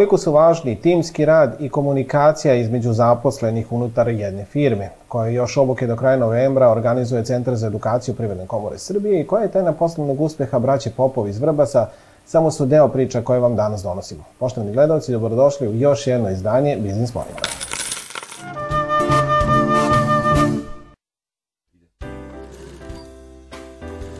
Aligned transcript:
koliko 0.00 0.18
su 0.18 0.32
važni 0.32 0.80
timski 0.80 1.24
rad 1.24 1.56
i 1.58 1.68
komunikacija 1.68 2.54
između 2.54 2.92
zaposlenih 2.92 3.72
unutar 3.72 4.08
jedne 4.08 4.44
firme, 4.44 4.90
koja 5.08 5.28
još 5.28 5.56
obuke 5.56 5.86
do 5.86 5.96
kraja 5.96 6.16
novembra 6.16 6.70
organizuje 6.70 7.24
Centar 7.24 7.56
za 7.56 7.66
edukaciju 7.66 8.14
Privredne 8.14 8.46
komore 8.46 8.78
Srbije 8.78 9.20
i 9.20 9.26
koja 9.26 9.42
je 9.42 9.50
tajna 9.50 9.72
poslovnog 9.72 10.20
uspeha 10.20 10.58
braće 10.58 10.90
Popov 10.90 11.28
iz 11.28 11.38
Vrbasa, 11.38 11.86
samo 12.26 12.50
su 12.50 12.66
deo 12.66 12.88
priča 12.88 13.22
koje 13.22 13.40
vam 13.40 13.56
danas 13.56 13.82
donosimo. 13.82 14.24
Poštovani 14.38 14.72
gledalci, 14.72 15.12
dobrodošli 15.12 15.68
u 15.68 15.74
još 15.74 16.06
jedno 16.06 16.30
izdanje 16.30 16.76
Biznis 16.76 17.14
Monitora. 17.14 17.50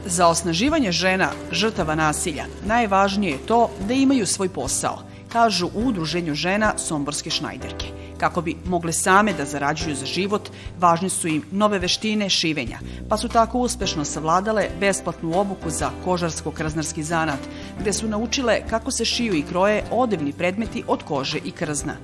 Za 0.06 0.26
osnaživanje 0.26 0.92
žena, 0.92 1.28
žrtava 1.50 1.94
nasilja, 1.94 2.44
najvažnije 2.66 3.32
je 3.32 3.46
to 3.46 3.68
da 3.88 3.94
imaju 3.94 4.26
svoj 4.26 4.48
posao– 4.48 4.98
kažu 5.32 5.66
u 5.66 5.88
Udruženju 5.88 6.34
žena 6.34 6.72
Somborske 6.78 7.30
šnajderke. 7.30 7.86
Kako 8.18 8.42
bi 8.42 8.56
mogle 8.64 8.92
same 8.92 9.32
da 9.32 9.44
zarađuju 9.44 9.96
za 9.96 10.06
život, 10.06 10.50
važne 10.78 11.08
su 11.08 11.28
im 11.28 11.42
nove 11.50 11.78
veštine 11.78 12.28
šivenja, 12.28 12.78
pa 13.08 13.16
su 13.16 13.28
tako 13.28 13.58
uspešno 13.58 14.04
savladale 14.04 14.68
besplatnu 14.80 15.40
obuku 15.40 15.70
za 15.70 15.90
kožarsko-krznarski 16.04 17.02
zanat, 17.02 17.40
gde 17.80 17.92
su 17.92 18.08
naučile 18.08 18.60
kako 18.70 18.90
se 18.90 19.04
šiju 19.04 19.34
i 19.34 19.42
kroje 19.42 19.84
odevni 19.90 20.32
predmeti 20.32 20.84
od 20.86 21.02
kože 21.02 21.38
i 21.44 21.50
krzna 21.50 21.96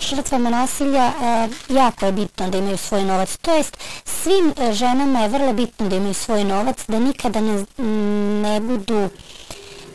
žrtvama 0.00 0.50
nasilja 0.50 1.12
e, 1.22 1.48
jako 1.68 2.06
je 2.06 2.12
bitno 2.12 2.50
da 2.50 2.58
imaju 2.58 2.76
svoj 2.76 3.04
novac. 3.04 3.36
To 3.36 3.54
jest, 3.54 3.76
svim 4.04 4.52
e, 4.56 4.72
ženama 4.72 5.20
je 5.20 5.28
vrlo 5.28 5.52
bitno 5.52 5.88
da 5.88 5.96
imaju 5.96 6.14
svoj 6.14 6.44
novac, 6.44 6.84
da 6.88 6.98
nikada 6.98 7.40
ne, 7.40 7.64
ne 8.42 8.60
budu 8.60 9.08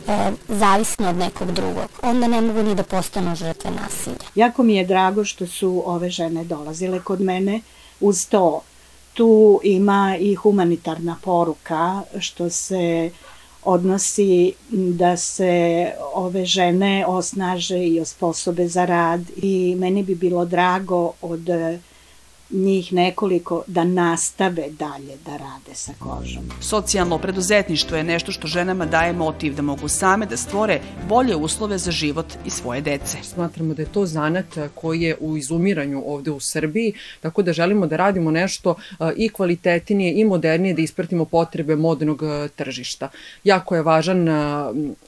e, 0.08 0.32
zavisno 0.48 1.08
od 1.08 1.16
nekog 1.16 1.52
drugog. 1.52 1.88
Onda 2.02 2.26
ne 2.26 2.40
mogu 2.40 2.62
ni 2.62 2.74
da 2.74 2.82
postanu 2.82 3.36
žrtve 3.36 3.70
nasilja. 3.70 4.26
Jako 4.34 4.62
mi 4.62 4.74
je 4.74 4.84
drago 4.84 5.24
što 5.24 5.46
su 5.46 5.82
ove 5.86 6.10
žene 6.10 6.44
dolazile 6.44 7.00
kod 7.00 7.20
mene 7.20 7.60
uz 8.00 8.28
to. 8.28 8.60
Tu 9.14 9.60
ima 9.64 10.16
i 10.20 10.34
humanitarna 10.34 11.16
poruka 11.22 12.02
što 12.18 12.50
se 12.50 13.10
odnosi 13.66 14.52
da 14.70 15.16
se 15.16 15.86
ove 16.14 16.44
žene 16.44 17.04
osnaže 17.06 17.78
i 17.78 18.00
osposobe 18.00 18.68
za 18.68 18.84
rad 18.84 19.20
i 19.36 19.76
meni 19.78 20.02
bi 20.02 20.14
bilo 20.14 20.44
drago 20.44 21.12
od 21.22 21.48
njih 22.50 22.92
nekoliko 22.92 23.62
da 23.66 23.84
nastave 23.84 24.70
dalje 24.70 25.16
da 25.24 25.36
rade 25.36 25.74
sa 25.74 25.92
kožom. 25.98 26.42
Socijalno 26.60 27.18
preduzetništvo 27.18 27.96
je 27.96 28.04
nešto 28.04 28.32
što 28.32 28.46
ženama 28.46 28.86
daje 28.86 29.12
motiv 29.12 29.54
da 29.54 29.62
mogu 29.62 29.88
same 29.88 30.26
da 30.26 30.36
stvore 30.36 30.80
bolje 31.08 31.36
uslove 31.36 31.78
za 31.78 31.90
život 31.90 32.26
i 32.44 32.50
svoje 32.50 32.80
dece. 32.80 33.18
Smatramo 33.22 33.74
da 33.74 33.82
je 33.82 33.92
to 33.92 34.06
zanat 34.06 34.46
koji 34.74 35.00
je 35.00 35.16
u 35.20 35.36
izumiranju 35.36 36.02
ovde 36.06 36.30
u 36.30 36.40
Srbiji, 36.40 36.92
tako 37.20 37.42
da 37.42 37.52
želimo 37.52 37.86
da 37.86 37.96
radimo 37.96 38.30
nešto 38.30 38.74
i 39.16 39.28
kvalitetnije 39.28 40.12
i 40.20 40.24
modernije 40.24 40.74
da 40.74 40.82
ispratimo 40.82 41.24
potrebe 41.24 41.76
modernog 41.76 42.22
tržišta. 42.56 43.08
Jako 43.44 43.76
je 43.76 43.82
važan, 43.82 44.28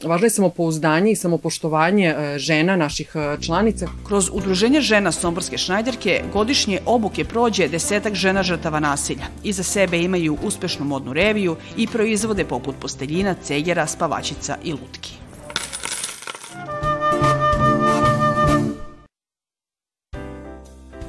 važno 0.04 0.26
je 0.26 0.30
samopouzdanje 0.30 1.12
i 1.12 1.16
samopoštovanje 1.16 2.14
žena 2.36 2.76
naših 2.76 3.12
članica. 3.40 3.88
Kroz 4.06 4.30
Udruženje 4.32 4.80
žena 4.80 5.12
Somborske 5.12 5.58
šnajderke 5.58 6.22
godišnje 6.32 6.80
obuke 6.86 7.24
prođe 7.28 7.68
desetak 7.68 8.14
žena 8.14 8.42
žrtava 8.42 8.80
nasilja. 8.80 9.26
Iza 9.44 9.62
sebe 9.62 9.98
imaju 9.98 10.38
uspešnu 10.42 10.84
modnu 10.84 11.12
reviju 11.12 11.56
i 11.76 11.86
proizvode 11.86 12.44
poput 12.44 12.74
posteljina, 12.80 13.34
cegera, 13.42 13.86
spavačica 13.86 14.56
i 14.64 14.72
lutki. 14.72 15.18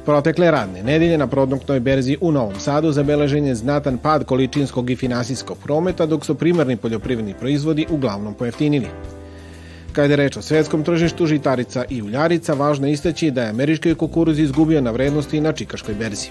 Protekle 0.06 0.52
radne 0.52 0.84
nedelje 0.84 1.18
na 1.18 1.28
produktnoj 1.28 1.80
berzi 1.80 2.18
u 2.22 2.32
Novom 2.32 2.60
Sadu 2.60 2.92
zabeležen 2.92 3.46
je 3.46 3.56
znatan 3.56 3.98
pad 3.98 4.26
količinskog 4.26 4.90
i 4.90 4.96
finansijskog 4.96 5.58
prometa, 5.64 6.06
dok 6.06 6.26
su 6.26 6.36
primarni 6.36 6.78
poljoprivredni 6.78 7.34
proizvodi 7.34 7.86
uglavnom 7.90 8.34
pojeftinili. 8.34 8.88
Kada 9.94 10.14
je 10.14 10.18
reč 10.18 10.38
o 10.38 10.42
svetskom 10.42 10.84
tržištu 10.84 11.26
žitarica 11.26 11.86
i 11.90 12.02
uljarica, 12.02 12.54
važno 12.54 12.88
je 12.88 12.94
istaći 12.94 13.32
da 13.32 13.44
je 13.44 13.50
američki 13.50 13.96
kukuruz 13.96 14.40
izgubio 14.40 14.82
na 14.82 14.92
vrednosti 14.92 15.42
na 15.42 15.52
čikaškoj 15.52 15.96
berzi. 15.96 16.30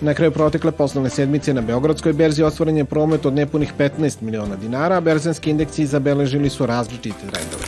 Na 0.00 0.14
kraju 0.14 0.32
protekle 0.32 0.72
poslovne 0.72 1.10
sedmice 1.10 1.54
na 1.54 1.60
Beogradskoj 1.60 2.12
berzi 2.12 2.42
ostvaren 2.42 2.76
je 2.76 2.84
promet 2.84 3.26
od 3.26 3.34
nepunih 3.34 3.72
15 3.78 4.22
miliona 4.22 4.56
dinara, 4.56 4.96
a 4.96 5.00
berzanski 5.00 5.50
indeksi 5.50 5.86
zabeležili 5.86 6.50
su 6.50 6.66
različite 6.66 7.18
trendove. 7.18 7.64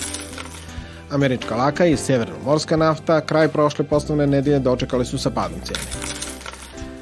Američka 1.10 1.56
laka 1.56 1.86
i 1.86 1.96
severno-morska 1.96 2.76
nafta 2.76 3.20
kraj 3.20 3.48
prošle 3.48 3.84
poslovne 3.84 4.26
nedelje 4.26 4.58
dočekali 4.58 5.04
su 5.04 5.18
sa 5.18 5.30
padom 5.30 5.60
cene. 5.64 5.80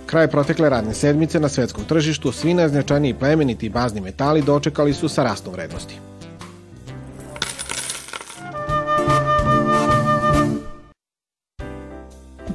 Kraj 0.06 0.28
protekle 0.28 0.68
radne 0.68 0.94
sedmice 0.94 1.40
na 1.40 1.48
svetskom 1.48 1.84
tržištu 1.84 2.32
svi 2.32 2.54
najznačajniji 2.54 3.14
plemeniti 3.14 3.68
bazni 3.68 4.00
metali 4.00 4.42
dočekali 4.42 4.94
su 4.94 5.08
sa 5.08 5.24
rastom 5.24 5.52
vrednosti. 5.52 5.98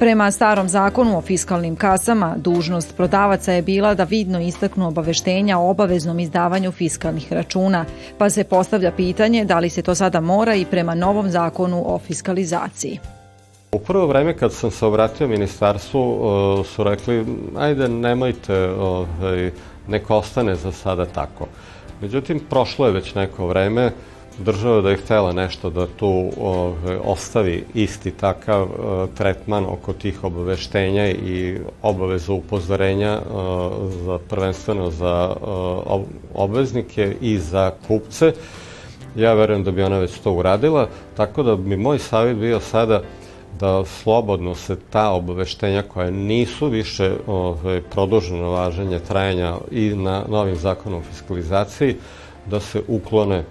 Prema 0.01 0.31
starom 0.31 0.69
zakonu 0.69 1.17
o 1.17 1.21
fiskalnim 1.21 1.75
kasama, 1.75 2.35
dužnost 2.37 2.95
prodavaca 2.97 3.51
je 3.51 3.61
bila 3.61 3.93
da 3.93 4.03
vidno 4.03 4.39
istaknu 4.39 4.87
obaveštenja 4.87 5.59
o 5.59 5.69
obaveznom 5.69 6.19
izdavanju 6.19 6.71
fiskalnih 6.71 7.33
računa, 7.33 7.85
pa 8.17 8.29
se 8.29 8.43
postavlja 8.43 8.91
pitanje 8.91 9.45
da 9.45 9.59
li 9.59 9.69
se 9.69 9.81
to 9.81 9.95
sada 9.95 10.19
mora 10.19 10.55
i 10.55 10.65
prema 10.65 10.95
novom 10.95 11.29
zakonu 11.29 11.83
o 11.85 11.99
fiskalizaciji. 11.99 12.99
U 13.71 13.79
prvo 13.79 14.07
vreme 14.07 14.37
kad 14.37 14.53
sam 14.53 14.71
se 14.71 14.85
obratio 14.85 15.27
ministarstvu 15.27 16.19
su 16.63 16.83
rekli 16.83 17.25
ajde 17.57 17.87
nemojte, 17.87 18.69
ovaj, 18.69 19.51
neko 19.87 20.15
ostane 20.15 20.55
za 20.55 20.71
sada 20.71 21.05
tako. 21.05 21.47
Međutim, 22.01 22.39
prošlo 22.49 22.85
je 22.85 22.91
već 22.91 23.15
neko 23.15 23.47
vreme, 23.47 23.91
država 24.39 24.81
da 24.81 24.89
je 24.89 24.97
htela 24.97 25.31
nešto 25.31 25.69
da 25.69 25.87
tu 25.87 26.31
ostavi 27.03 27.63
isti 27.73 28.11
takav 28.11 28.63
e, 28.63 28.67
tretman 29.17 29.65
oko 29.65 29.93
tih 29.93 30.23
obaveštenja 30.23 31.07
i 31.07 31.57
obaveza 31.81 32.33
upozorenja 32.33 33.11
e, 33.11 33.21
za 34.05 34.19
prvenstveno 34.29 34.91
za 34.91 35.35
e, 35.35 35.45
obveznike 36.33 37.15
i 37.21 37.37
za 37.37 37.71
kupce. 37.87 38.33
Ja 39.15 39.33
verujem 39.33 39.63
da 39.63 39.71
bi 39.71 39.83
ona 39.83 39.97
već 39.97 40.19
to 40.19 40.31
uradila, 40.31 40.87
tako 41.17 41.43
da 41.43 41.55
bi 41.55 41.77
moj 41.77 41.99
savjet 41.99 42.37
bio 42.37 42.59
sada 42.59 43.01
da 43.59 43.85
slobodno 43.85 44.55
se 44.55 44.75
ta 44.89 45.09
obaveštenja 45.09 45.81
koja 45.81 46.11
nisu 46.11 46.67
više 46.67 47.13
ove, 47.27 47.81
produženo 47.81 48.49
važenje 48.49 48.99
trajanja 48.99 49.55
i 49.71 49.89
na 49.95 50.23
novim 50.27 50.55
zakonom 50.55 50.99
o 50.99 51.03
fiskalizaciji, 51.03 51.95
da 52.45 52.59
se 52.59 52.81
uklone 52.87 53.43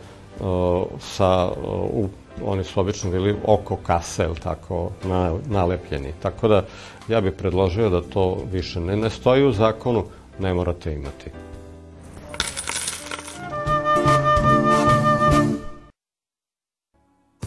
sa, 1.00 1.48
u, 1.92 2.08
oni 2.44 2.64
su 2.64 2.80
obično 2.80 3.10
bili 3.10 3.36
oko 3.46 3.76
kase, 3.76 4.24
ili 4.24 4.36
tako, 4.36 4.90
na, 5.04 5.34
nalepljeni. 5.48 6.12
Tako 6.22 6.48
da, 6.48 6.64
ja 7.08 7.20
bih 7.20 7.32
predložio 7.32 7.90
da 7.90 8.02
to 8.02 8.38
više 8.52 8.80
ne, 8.80 8.96
ne 8.96 9.10
stoji 9.10 9.44
u 9.44 9.52
zakonu, 9.52 10.04
ne 10.38 10.54
morate 10.54 10.92
imati. 10.92 11.30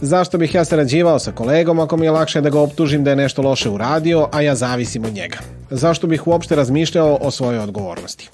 Zašto 0.06 0.38
bih 0.38 0.56
ja 0.56 0.66
sarađivao 0.66 1.20
sa 1.20 1.32
kolegom 1.32 1.80
ako 1.80 1.98
mi 1.98 2.06
je 2.06 2.12
lakše 2.12 2.42
da 2.42 2.50
ga 2.50 2.60
optužim 2.60 3.04
da 3.04 3.10
je 3.10 3.16
nešto 3.16 3.42
loše 3.42 3.70
uradio, 3.70 4.28
a 4.32 4.42
ja 4.42 4.56
zavisim 4.56 5.06
od 5.06 5.14
njega? 5.14 5.38
Zašto 5.70 6.08
bih 6.08 6.28
uopšte 6.28 6.56
razmišljao 6.56 7.18
o 7.22 7.32
svojoj 7.32 7.60
odgovornosti? 7.60 8.30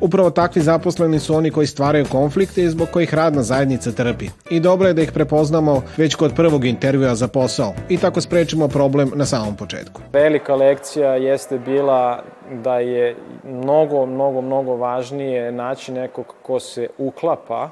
Upravo 0.00 0.30
takvi 0.30 0.62
zaposleni 0.62 1.20
su 1.20 1.34
oni 1.34 1.50
koji 1.50 1.66
stvaraju 1.66 2.06
konflikte 2.10 2.62
i 2.62 2.68
zbog 2.68 2.88
kojih 2.90 3.14
radna 3.14 3.42
zajednica 3.42 3.92
trpi. 3.92 4.28
I 4.50 4.60
dobro 4.60 4.88
je 4.88 4.94
da 4.94 5.02
ih 5.02 5.12
prepoznamo 5.12 5.82
već 5.96 6.14
kod 6.14 6.34
prvog 6.34 6.64
intervjua 6.64 7.14
za 7.14 7.28
posao 7.28 7.74
i 7.88 7.98
tako 7.98 8.20
sprečimo 8.20 8.68
problem 8.68 9.12
na 9.14 9.26
samom 9.26 9.56
početku. 9.56 10.00
Velika 10.12 10.54
lekcija 10.54 11.14
jeste 11.14 11.58
bila 11.58 12.22
da 12.64 12.78
je 12.78 13.16
mnogo, 13.44 14.06
mnogo, 14.06 14.40
mnogo 14.40 14.76
važnije 14.76 15.52
naći 15.52 15.92
nekog 15.92 16.34
ko 16.42 16.60
se 16.60 16.88
uklapa 16.98 17.70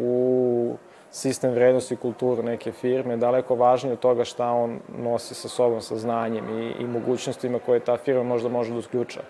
u 0.00 0.76
sistem 1.10 1.52
vrednosti 1.52 1.94
i 1.94 1.96
kulturu 1.96 2.42
neke 2.42 2.72
firme, 2.72 3.16
daleko 3.16 3.54
važnije 3.54 3.92
od 3.92 3.98
toga 3.98 4.24
šta 4.24 4.50
on 4.50 4.78
nosi 4.98 5.34
sa 5.34 5.48
sobom, 5.48 5.80
sa 5.80 5.96
znanjem 5.96 6.58
i, 6.58 6.82
i 6.82 6.86
mogućnostima 6.86 7.58
koje 7.58 7.80
ta 7.80 7.96
firma 7.96 8.22
možda 8.22 8.48
može 8.48 8.72
da 8.72 8.78
usključa. 8.78 9.20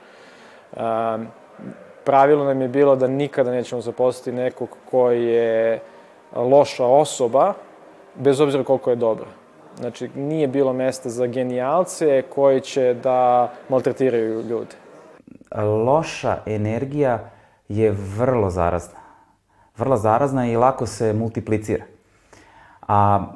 Um, 0.77 1.27
pravilo 2.05 2.45
nam 2.45 2.61
je 2.61 2.69
bilo 2.69 2.97
da 2.97 3.07
nikada 3.07 3.51
nećemo 3.51 3.81
zaposliti 3.81 4.33
nekog 4.33 4.69
koji 4.91 5.25
je 5.25 5.81
loša 6.35 6.87
osoba, 6.87 7.55
bez 8.15 8.41
obzira 8.41 8.65
koliko 8.65 8.91
je 8.91 8.97
dobra. 8.97 9.27
Znači, 9.77 10.11
nije 10.15 10.49
bilo 10.49 10.73
mesta 10.73 11.09
za 11.09 11.27
genijalce 11.27 12.23
koji 12.23 12.61
će 12.61 12.95
da 12.95 13.51
maltretiraju 13.69 14.43
ljude. 14.43 14.77
Loša 15.87 16.37
energija 16.47 17.31
je 17.69 17.95
vrlo 18.17 18.51
zarazna. 18.51 19.00
Vrlo 19.81 19.97
zarazna 19.97 20.47
i 20.47 20.57
lako 20.57 20.87
se 20.87 21.13
multiplicira. 21.13 21.85
A 22.89 23.27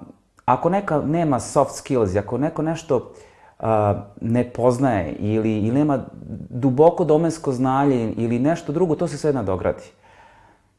ako 0.45 0.71
neka 0.71 0.99
nema 1.01 1.41
soft 1.41 1.77
skills, 1.77 2.17
ako 2.17 2.39
neko 2.39 2.63
nešto 2.63 3.13
a, 3.59 3.95
ne 4.21 4.45
poznaje 4.53 5.13
ili, 5.13 5.59
ili 5.59 5.79
nema 5.79 6.05
duboko 6.51 7.05
domensko 7.05 7.53
znanje 7.53 8.13
ili 8.17 8.39
nešto 8.39 8.73
drugo, 8.73 8.95
to 8.95 9.09
se 9.09 9.19
sve 9.19 9.33
nadogradi. 9.33 9.83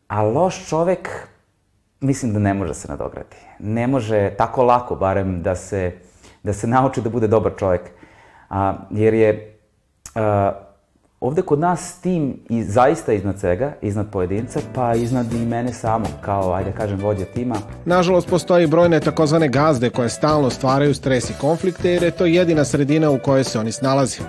A 0.07 0.21
loš 0.21 0.69
čovek, 0.69 1.27
mislim 1.99 2.33
da 2.33 2.39
ne 2.39 2.53
može 2.53 2.73
se 2.73 2.87
nadogradi. 2.87 3.35
Ne 3.59 3.87
može 3.87 4.35
tako 4.37 4.63
lako, 4.63 4.95
barem, 4.95 5.41
da 5.41 5.55
se, 5.55 5.93
da 6.43 6.53
se 6.53 6.67
nauči 6.67 7.01
da 7.01 7.09
bude 7.09 7.27
dobar 7.27 7.51
čovek. 7.57 7.81
A, 8.49 8.73
jer 8.89 9.13
je 9.13 9.59
a, 10.15 10.51
ovde 11.25 11.41
kod 11.41 11.59
nas 11.59 11.99
tim 12.01 12.39
i 12.49 12.63
zaista 12.63 13.13
iznad 13.13 13.39
svega, 13.39 13.73
iznad 13.81 14.11
pojedinca, 14.11 14.59
pa 14.75 14.95
iznad 14.95 15.33
i 15.33 15.45
mene 15.45 15.73
samog, 15.73 16.11
kao, 16.21 16.53
ajde 16.53 16.71
da 16.71 16.77
kažem, 16.77 16.99
vođa 16.99 17.25
tima. 17.25 17.55
Nažalost, 17.85 18.29
postoji 18.29 18.67
brojne 18.67 18.99
takozvane 18.99 19.47
gazde 19.47 19.89
koje 19.89 20.09
stalno 20.09 20.49
stvaraju 20.49 20.93
stres 20.93 21.29
i 21.29 21.33
konflikte 21.41 21.89
jer 21.89 22.03
je 22.03 22.11
to 22.11 22.25
jedina 22.25 22.65
sredina 22.65 23.09
u 23.09 23.19
kojoj 23.19 23.43
se 23.43 23.59
oni 23.59 23.71
snalazi. 23.71 24.19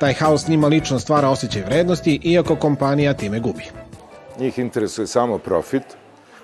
Taj 0.00 0.12
haos 0.12 0.48
njima 0.48 0.66
lično 0.66 0.98
stvara 0.98 1.28
osjećaj 1.28 1.62
vrednosti, 1.62 2.20
iako 2.22 2.56
kompanija 2.56 3.14
time 3.14 3.40
gubi. 3.40 3.64
Njih 4.40 4.58
interesuje 4.58 5.06
samo 5.06 5.38
profit, 5.38 5.82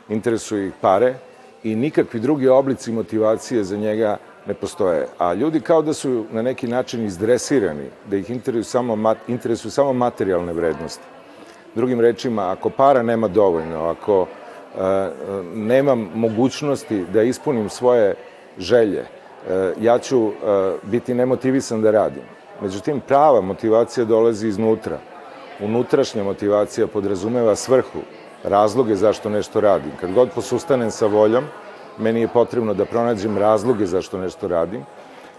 interesuje 0.09 0.67
ih 0.67 0.73
pare 0.81 1.15
i 1.63 1.77
nikakvi 1.77 2.21
drugi 2.21 2.49
oblici 2.49 2.93
motivacije 2.93 3.65
za 3.65 3.77
njega 3.77 4.17
ne 4.47 4.55
postoje. 4.55 5.07
A 5.19 5.35
ljudi 5.35 5.61
kao 5.61 5.83
da 5.83 5.93
su 5.93 6.25
na 6.31 6.43
neki 6.43 6.67
način 6.67 7.05
izdresirani, 7.05 7.89
da 8.07 8.17
ih 8.17 8.31
interesuju 8.31 8.65
samo, 8.65 9.15
interesuju 9.29 9.71
samo 9.71 9.93
materijalne 9.93 10.53
vrednosti. 10.53 11.05
Drugim 11.75 12.01
rečima, 12.01 12.51
ako 12.51 12.71
para 12.71 13.03
nema 13.03 13.29
dovoljno, 13.29 13.85
ako 13.85 14.27
e, 14.27 15.11
nemam 15.55 16.11
mogućnosti 16.15 17.05
da 17.13 17.23
ispunim 17.23 17.69
svoje 17.69 18.15
želje, 18.59 19.01
e, 19.01 19.07
ja 19.81 19.99
ću 19.99 20.29
e, 20.29 20.33
biti 20.83 21.15
nemotivisan 21.15 21.83
da 21.83 21.91
radim. 21.91 22.23
Međutim, 22.63 23.01
prava 23.01 23.41
motivacija 23.41 24.05
dolazi 24.05 24.49
iznutra. 24.49 24.99
Unutrašnja 25.61 26.25
motivacija 26.25 26.87
podrazumeva 26.87 27.57
svrhu, 27.57 27.99
razloge 28.45 28.97
zašto 28.97 29.31
nešto 29.31 29.61
radim. 29.61 29.93
Kad 30.01 30.13
god 30.13 30.31
posustanem 30.35 30.91
sa 30.91 31.07
voljom, 31.07 31.45
meni 31.99 32.21
je 32.21 32.29
potrebno 32.29 32.75
da 32.75 32.85
pronađem 32.85 33.39
razloge 33.39 33.87
zašto 33.87 34.19
nešto 34.19 34.49
radim, 34.49 34.85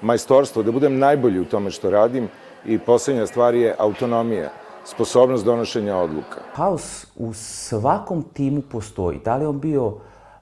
majstorstvo, 0.01 0.63
da 0.63 0.71
budem 0.71 1.00
najbolji 1.00 1.39
u 1.39 1.45
tome 1.45 1.71
što 1.71 1.89
radim 1.89 2.27
i 2.65 2.79
poslednja 2.79 3.27
stvar 3.27 3.55
je 3.55 3.75
autonomija, 3.79 4.50
sposobnost 4.85 5.45
donošenja 5.45 5.97
odluka. 5.97 6.41
Haos 6.53 7.05
u 7.15 7.33
svakom 7.33 8.23
timu 8.33 8.61
postoji. 8.61 9.19
Da 9.25 9.35
li 9.35 9.45
on 9.45 9.59
bio 9.59 9.94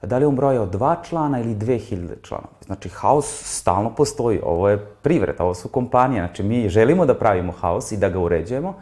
da 0.02 0.18
li 0.18 0.24
on 0.24 0.36
brojao 0.36 0.66
dva 0.66 0.96
člana 1.02 1.40
ili 1.40 1.54
2000 1.54 2.22
članova. 2.22 2.52
Znači, 2.66 2.88
haos 2.88 3.26
stalno 3.44 3.94
postoji. 3.94 4.40
Ovo 4.44 4.68
je 4.68 4.86
privreda, 5.02 5.44
ovo 5.44 5.54
su 5.54 5.68
kompanije. 5.68 6.22
Znači, 6.22 6.42
mi 6.42 6.68
želimo 6.68 7.06
da 7.06 7.14
pravimo 7.14 7.52
haos 7.52 7.92
i 7.92 7.96
da 7.96 8.08
ga 8.08 8.18
uređujemo, 8.18 8.74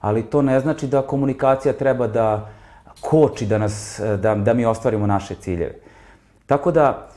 ali 0.00 0.22
to 0.22 0.42
ne 0.42 0.60
znači 0.60 0.86
da 0.86 1.02
komunikacija 1.02 1.72
treba 1.72 2.06
da 2.06 2.48
koči 3.00 3.46
da, 3.46 3.58
nas, 3.58 4.00
da, 4.20 4.34
da 4.34 4.54
mi 4.54 4.66
ostvarimo 4.66 5.06
naše 5.06 5.34
ciljeve. 5.34 5.74
Tako 6.46 6.70
da, 6.70 7.08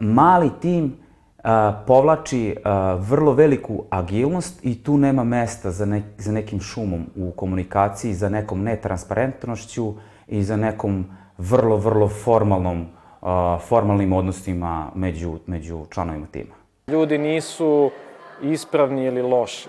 mali 0.00 0.50
tim 0.60 0.96
povlači 1.86 2.56
vrlo 2.98 3.32
veliku 3.32 3.84
agilnost 3.90 4.64
i 4.64 4.82
tu 4.82 4.96
nema 4.96 5.24
mesta 5.24 5.70
za, 5.70 5.86
ne, 5.86 6.02
za 6.18 6.32
nekim 6.32 6.60
šumom 6.60 7.06
u 7.16 7.30
komunikaciji, 7.30 8.14
za 8.14 8.28
nekom 8.28 8.62
netransparentnošću 8.62 9.94
i 10.28 10.42
za 10.42 10.56
nekom 10.56 11.06
vrlo, 11.38 11.76
vrlo 11.76 12.08
formalnom, 12.08 12.86
formalnim 13.68 14.12
odnosima 14.12 14.90
među, 14.94 15.38
među 15.46 15.84
članovima 15.90 16.26
tima. 16.26 16.54
Ljudi 16.88 17.18
nisu 17.18 17.90
ispravni 18.42 19.04
ili 19.04 19.22
loši. 19.22 19.68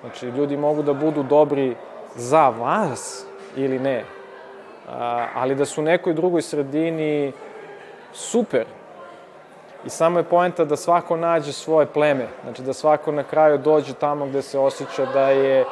Znači, 0.00 0.26
ljudi 0.26 0.56
mogu 0.56 0.82
da 0.82 0.94
budu 0.94 1.22
dobri 1.22 1.76
za 2.16 2.48
vas 2.48 3.24
ili 3.56 3.78
ne, 3.78 4.04
ali 5.34 5.54
da 5.54 5.64
su 5.64 5.80
u 5.80 5.84
nekoj 5.84 6.14
drugoj 6.14 6.42
sredini 6.42 7.32
super. 8.12 8.64
I 9.86 9.90
samo 9.90 10.18
je 10.18 10.24
poenta 10.24 10.64
da 10.64 10.76
svako 10.76 11.16
nađe 11.16 11.52
svoje 11.52 11.86
pleme. 11.86 12.26
Znači 12.44 12.62
da 12.62 12.72
svako 12.72 13.12
na 13.12 13.22
kraju 13.22 13.58
dođe 13.58 13.94
tamo 13.94 14.26
gde 14.26 14.42
se 14.42 14.58
osjeća 14.58 15.06
da 15.06 15.30
je 15.30 15.64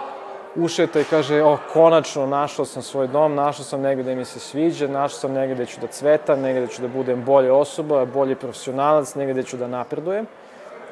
ušeta 0.56 1.00
i 1.00 1.04
kaže, 1.04 1.42
o, 1.42 1.58
konačno 1.72 2.26
našao 2.26 2.64
sam 2.64 2.82
svoj 2.82 3.06
dom, 3.06 3.34
našao 3.34 3.64
sam 3.64 3.80
negde 3.80 4.02
gde 4.02 4.14
mi 4.14 4.24
se 4.24 4.38
sviđa, 4.38 4.88
našao 4.88 5.18
sam 5.18 5.32
negde 5.32 5.54
gde 5.54 5.66
ću 5.66 5.80
da 5.80 5.86
cvetam, 5.86 6.40
negde 6.40 6.60
gde 6.60 6.72
ću 6.72 6.82
da 6.82 6.88
budem 6.88 7.24
bolja 7.24 7.54
osoba, 7.54 8.04
bolji 8.04 8.34
profesionalac, 8.34 9.14
negde 9.14 9.32
gde 9.32 9.42
ću 9.42 9.56
da 9.56 9.66
napredujem. 9.66 10.26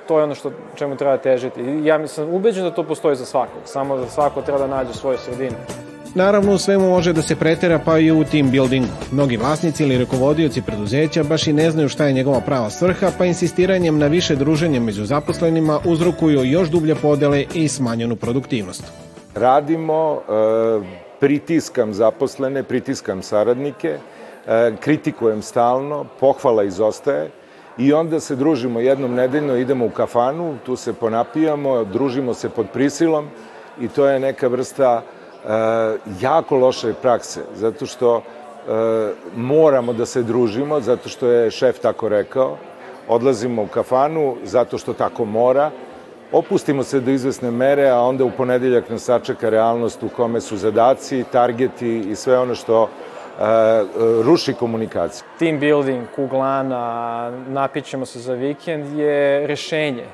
To 0.09 0.19
je 0.19 0.25
ono 0.25 0.35
što, 0.35 0.51
čemu 0.75 0.97
treba 0.97 1.17
težiti. 1.17 1.81
Ja 1.85 1.99
mislim, 1.99 2.35
ubeđen 2.35 2.65
da 2.65 2.71
to 2.71 2.83
postoji 2.83 3.17
za 3.17 3.25
svakog, 3.25 3.63
samo 3.65 3.97
da 3.97 4.07
svako 4.07 4.43
treba 4.43 4.59
da 4.59 4.67
nađe 4.67 4.95
svoju 4.95 5.19
sredinu. 5.19 5.57
Naravno, 6.17 6.53
u 6.55 6.59
svemu 6.59 6.89
može 6.91 7.13
da 7.13 7.23
se 7.23 7.37
pretera 7.37 7.79
pa 7.85 7.99
i 7.99 8.11
u 8.11 8.25
team 8.25 8.51
buildingu. 8.51 8.89
Mnogi 9.13 9.37
vlasnici 9.37 9.83
ili 9.83 9.99
rukovodioci 9.99 10.63
preduzeća 10.63 11.23
baš 11.23 11.47
i 11.47 11.53
ne 11.53 11.71
znaju 11.71 11.89
šta 11.89 12.07
je 12.07 12.13
njegova 12.13 12.41
prava 12.41 12.71
svrha, 12.71 13.11
pa 13.19 13.25
insistiranjem 13.25 13.99
na 13.99 14.07
više 14.07 14.37
druženja 14.37 14.81
među 14.81 15.05
zaposlenima 15.05 15.81
uzrokuju 15.85 16.45
još 16.45 16.69
dublje 16.69 16.95
podele 16.95 17.45
i 17.55 17.69
smanjenu 17.69 18.17
produktivnost. 18.17 18.85
Radimo, 19.35 20.15
e, 20.15 20.21
pritiskam 21.21 21.95
zaposlene, 21.95 22.63
pritiskam 22.63 23.23
saradnike, 23.23 23.99
e, 24.47 24.73
kritikujem 24.81 25.43
stalno, 25.43 26.05
pohvala 26.21 26.65
izostaje 26.65 27.31
i 27.79 27.93
onda 27.93 28.21
se 28.21 28.37
družimo 28.37 28.81
jednom 28.81 29.15
nedeljno, 29.15 29.57
idemo 29.57 29.87
u 29.87 29.91
kafanu, 29.91 30.57
tu 30.67 30.77
se 30.77 30.93
ponapijamo, 30.93 31.85
družimo 31.85 32.35
se 32.35 32.49
pod 32.49 32.67
prisilom 32.73 33.29
i 33.81 33.89
to 33.89 34.07
je 34.07 34.21
neka 34.21 34.49
vrsta 34.49 35.03
jako 36.21 36.57
loše 36.57 36.95
prakse, 37.03 37.41
zato 37.55 37.87
što 37.87 38.17
e, 38.17 38.23
moramo 39.37 39.93
da 39.93 40.07
se 40.07 40.23
družimo, 40.23 40.81
zato 40.81 41.09
što 41.09 41.27
je 41.27 41.51
šef 41.51 41.79
tako 41.79 42.09
rekao, 42.09 42.57
odlazimo 43.09 43.63
u 43.63 43.67
kafanu 43.67 44.37
zato 44.45 44.79
što 44.79 44.93
tako 44.93 45.25
mora, 45.25 45.71
opustimo 46.33 46.83
se 46.83 47.01
do 47.01 47.11
izvesne 47.11 47.51
mere, 47.51 47.89
a 47.89 48.01
onda 48.01 48.25
u 48.25 48.31
ponedeljak 48.31 48.91
nas 48.91 49.03
sačeka 49.03 49.51
realnost 49.51 50.03
u 50.03 50.09
kome 50.09 50.41
su 50.41 50.57
zadaci, 50.57 51.25
targeti 51.33 51.99
i 51.99 52.17
sve 52.17 52.39
ono 52.39 52.55
što 52.55 52.83
uh, 52.83 52.89
ruši 54.25 54.55
komunikaciju. 54.55 55.25
Team 55.39 55.61
building, 55.61 56.07
kuglana, 56.15 57.31
napićemo 57.49 58.07
se 58.07 58.19
za 58.19 58.35
vikend 58.35 58.99
je 58.99 59.47
rešenje. 59.47 60.07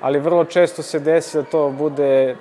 Ali 0.00 0.18
vrlo 0.18 0.44
često 0.44 0.82
se 0.82 0.98
desi 1.00 1.36
da 1.36 1.42
to 1.42 1.70
bude 1.70 2.36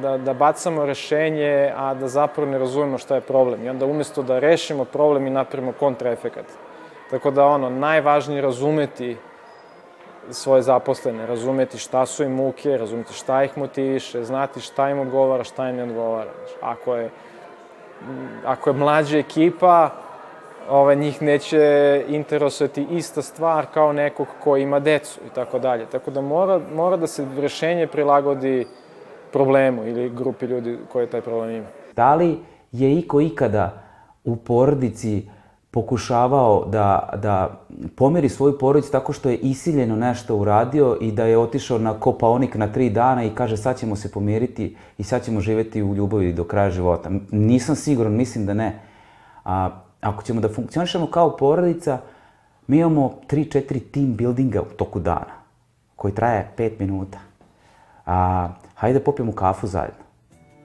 da, 0.00 0.18
da 0.18 0.34
bacamo 0.34 0.86
rešenje, 0.86 1.72
a 1.76 1.94
da 1.94 2.08
zapravo 2.08 2.50
ne 2.50 2.58
razumemo 2.58 2.98
šta 2.98 3.14
je 3.14 3.20
problem. 3.20 3.64
I 3.64 3.68
onda 3.68 3.86
umesto 3.86 4.22
da 4.22 4.38
rešimo 4.38 4.84
problem 4.84 5.26
i 5.26 5.30
napravimo 5.30 5.72
kontraefekat. 5.72 6.46
Tako 7.10 7.30
da 7.30 7.46
ono, 7.46 7.70
najvažnije 7.70 8.38
je 8.38 8.42
razumeti 8.42 9.16
svoje 10.30 10.62
zaposlene, 10.62 11.26
razumeti 11.26 11.78
šta 11.78 12.06
su 12.06 12.24
im 12.24 12.32
muke, 12.32 12.76
razumeti 12.78 13.12
šta 13.12 13.44
ih 13.44 13.58
motiviše, 13.58 14.24
znati 14.24 14.60
šta 14.60 14.90
im 14.90 15.00
odgovara, 15.00 15.44
šta 15.44 15.68
im 15.68 15.76
ne 15.76 15.82
odgovara. 15.82 16.30
Ako 16.60 16.96
je, 16.96 17.10
ako 18.44 18.70
je 18.70 18.74
mlađa 18.74 19.18
ekipa, 19.18 19.90
ovaj, 20.70 20.96
njih 20.96 21.22
neće 21.22 22.04
interesovati 22.08 22.86
ista 22.90 23.22
stvar 23.22 23.66
kao 23.74 23.92
nekog 23.92 24.26
ko 24.40 24.56
ima 24.56 24.80
decu 24.80 25.20
i 25.26 25.34
tako 25.34 25.58
dalje. 25.58 25.86
Tako 25.86 26.10
da 26.10 26.20
mora, 26.20 26.60
mora 26.74 26.96
da 26.96 27.06
se 27.06 27.26
rešenje 27.38 27.86
prilagodi 27.86 28.66
problemu 29.32 29.86
ili 29.86 30.10
grupi 30.10 30.46
ljudi 30.46 30.78
koje 30.92 31.10
taj 31.10 31.20
problem 31.20 31.50
ima. 31.50 31.66
Da 31.96 32.14
li 32.14 32.38
je 32.72 32.98
iko 32.98 33.20
ikada 33.20 33.82
u 34.24 34.36
porodici 34.36 35.28
pokušavao 35.72 36.64
da, 36.64 37.08
da 37.22 37.60
pomeri 37.96 38.28
svoju 38.28 38.58
porodicu 38.58 38.92
tako 38.92 39.12
što 39.12 39.30
je 39.30 39.36
isiljeno 39.36 39.96
nešto 39.96 40.36
uradio 40.36 40.98
i 41.00 41.12
da 41.12 41.24
je 41.24 41.38
otišao 41.38 41.78
na 41.78 42.00
kopaonik 42.00 42.54
na 42.54 42.72
tri 42.72 42.90
dana 42.90 43.24
i 43.24 43.34
kaže 43.34 43.56
sad 43.56 43.78
ćemo 43.78 43.96
se 43.96 44.12
pomiriti 44.12 44.76
i 44.98 45.02
sad 45.02 45.24
ćemo 45.24 45.40
živeti 45.40 45.82
u 45.82 45.94
ljubavi 45.94 46.32
do 46.32 46.44
kraja 46.44 46.70
života. 46.70 47.10
Nisam 47.30 47.76
siguran, 47.76 48.12
mislim 48.12 48.46
da 48.46 48.54
ne. 48.54 48.80
A, 49.44 49.70
ako 50.00 50.22
ćemo 50.22 50.40
da 50.40 50.48
funkcionišemo 50.48 51.06
kao 51.06 51.36
porodica, 51.36 51.98
mi 52.66 52.78
imamo 52.78 53.14
3-4 53.30 53.80
team 53.92 54.14
buildinga 54.16 54.60
u 54.60 54.76
toku 54.76 55.00
dana, 55.00 55.32
koji 55.96 56.14
traje 56.14 56.50
5 56.56 56.70
minuta. 56.78 57.18
A, 58.06 58.48
hajde 58.74 58.98
da 58.98 59.04
popijemo 59.04 59.32
kafu 59.32 59.66
zajedno. 59.66 60.02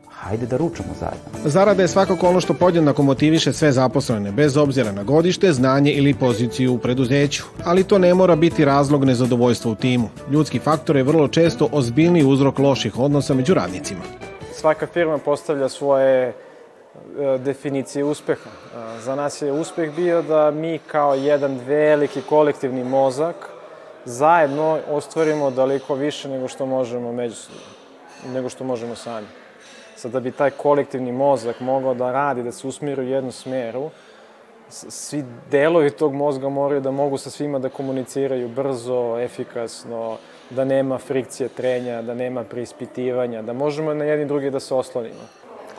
Hajde 0.10 0.46
da 0.46 0.58
ručamo 0.58 0.90
zajedno. 1.00 1.50
Zarada 1.50 1.82
je 1.82 1.88
svakako 1.88 2.28
ono 2.28 2.42
što 2.42 2.54
podjednako 2.54 3.04
motiviše 3.04 3.54
sve 3.54 3.72
zaposlene, 3.72 4.32
bez 4.32 4.58
obzira 4.58 4.92
na 4.92 5.04
godište, 5.04 5.54
znanje 5.54 5.92
ili 5.92 6.14
poziciju 6.14 6.74
u 6.74 6.78
preduzeću. 6.78 7.44
Ali 7.66 7.84
to 7.84 7.98
ne 7.98 8.14
mora 8.14 8.36
biti 8.36 8.66
razlog 8.66 9.06
nezadovoljstva 9.06 9.72
u 9.72 9.76
timu. 9.76 10.10
Ljudski 10.32 10.60
faktor 10.60 10.98
je 10.98 11.04
vrlo 11.04 11.28
često 11.28 11.70
ozbiljni 11.72 12.24
uzrok 12.24 12.60
loših 12.60 13.00
odnosa 13.00 13.34
među 13.34 13.54
radnicima. 13.54 14.02
Svaka 14.54 14.88
firma 14.88 15.18
postavlja 15.18 15.70
svoje 15.70 16.28
e, 16.28 16.34
definicije 17.38 18.04
uspeha. 18.04 18.50
E, 18.50 19.00
za 19.02 19.16
nas 19.16 19.42
je 19.42 19.52
uspeh 19.52 19.96
bio 19.96 20.22
da 20.22 20.52
mi 20.52 20.80
kao 20.80 21.16
jedan 21.16 21.60
veliki 21.68 22.22
kolektivni 22.22 22.84
mozak 22.84 23.57
zajedno 24.08 24.80
ostvarimo 24.90 25.52
daleko 25.52 25.96
više 25.96 26.30
nego 26.30 26.48
što 26.48 26.66
možemo 26.66 27.12
međusobno, 27.12 27.62
nego 28.34 28.50
što 28.50 28.64
možemo 28.64 28.96
sami. 28.96 29.28
Sad 29.96 30.12
da 30.12 30.20
bi 30.20 30.32
taj 30.32 30.52
kolektivni 30.52 31.12
mozak 31.12 31.60
mogao 31.60 31.94
da 31.94 32.12
radi, 32.12 32.44
da 32.44 32.52
se 32.52 32.68
usmiri 32.68 33.02
u 33.02 33.10
jednu 33.10 33.32
smeru, 33.32 33.90
svi 34.70 35.24
delovi 35.52 35.90
tog 35.90 36.14
mozga 36.14 36.50
moraju 36.50 36.82
da 36.82 36.92
mogu 36.92 37.18
sa 37.18 37.30
svima 37.30 37.60
da 37.60 37.70
komuniciraju 37.70 38.48
brzo, 38.48 39.20
efikasno, 39.20 40.18
da 40.50 40.66
nema 40.66 40.98
frikcije 40.98 41.50
trenja, 41.50 42.02
da 42.02 42.14
nema 42.14 42.44
preispitivanja, 42.44 43.42
da 43.42 43.54
možemo 43.54 43.94
na 43.94 44.06
jedni 44.06 44.26
drugi 44.26 44.50
da 44.50 44.60
se 44.60 44.76
oslonimo. 44.76 45.28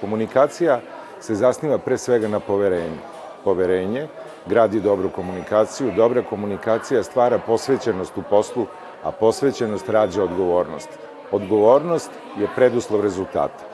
Komunikacija 0.01 0.81
se 1.21 1.35
zasniva 1.35 1.79
pre 1.79 1.99
svega 1.99 2.29
na 2.29 2.41
poverenju. 2.41 2.99
Poverenje 3.45 4.09
gradi 4.49 4.81
dobru 4.81 5.11
komunikaciju, 5.11 5.93
dobra 5.97 6.23
komunikacija 6.23 7.03
stvara 7.03 7.39
posvećenost 7.39 8.19
u 8.19 8.23
poslu, 8.31 8.67
a 9.05 9.11
posvećenost 9.11 9.89
rađa 9.89 10.23
odgovornost. 10.23 10.89
Odgovornost 11.33 12.11
je 12.41 12.49
preduslov 12.57 13.01
rezultata. 13.01 13.65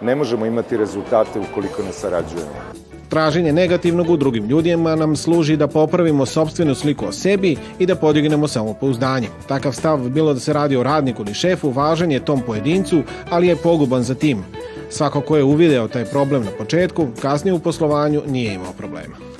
Ne 0.00 0.14
možemo 0.16 0.46
imati 0.46 0.76
rezultate 0.76 1.40
ukoliko 1.40 1.82
ne 1.82 1.92
sarađujemo. 1.92 2.84
Traženje 3.08 3.52
negativnog 3.52 4.10
u 4.10 4.16
drugim 4.16 4.46
ljudima 4.46 4.96
nam 4.96 5.16
služi 5.16 5.56
da 5.56 5.66
popravimo 5.66 6.26
sobstvenu 6.26 6.74
sliku 6.74 7.06
o 7.06 7.12
sebi 7.12 7.56
i 7.78 7.86
da 7.86 7.94
podignemo 7.94 8.48
samopouzdanje. 8.48 9.28
Takav 9.48 9.72
stav, 9.72 9.98
bilo 9.98 10.34
da 10.34 10.40
se 10.40 10.52
radi 10.52 10.76
o 10.76 10.82
radniku 10.82 11.22
ili 11.22 11.34
šefu, 11.34 11.70
važan 11.70 12.12
je 12.12 12.24
tom 12.24 12.40
pojedincu, 12.46 13.02
ali 13.30 13.46
je 13.46 13.56
poguban 13.56 14.02
za 14.02 14.14
tim. 14.14 14.44
Svako 14.90 15.20
ko 15.20 15.36
je 15.36 15.44
uvideo 15.44 15.88
taj 15.88 16.04
problem 16.04 16.44
na 16.44 16.50
početku, 16.58 17.06
kasnije 17.22 17.54
u 17.54 17.58
poslovanju 17.58 18.22
nije 18.26 18.54
imao 18.54 18.72
problema. 18.72 19.33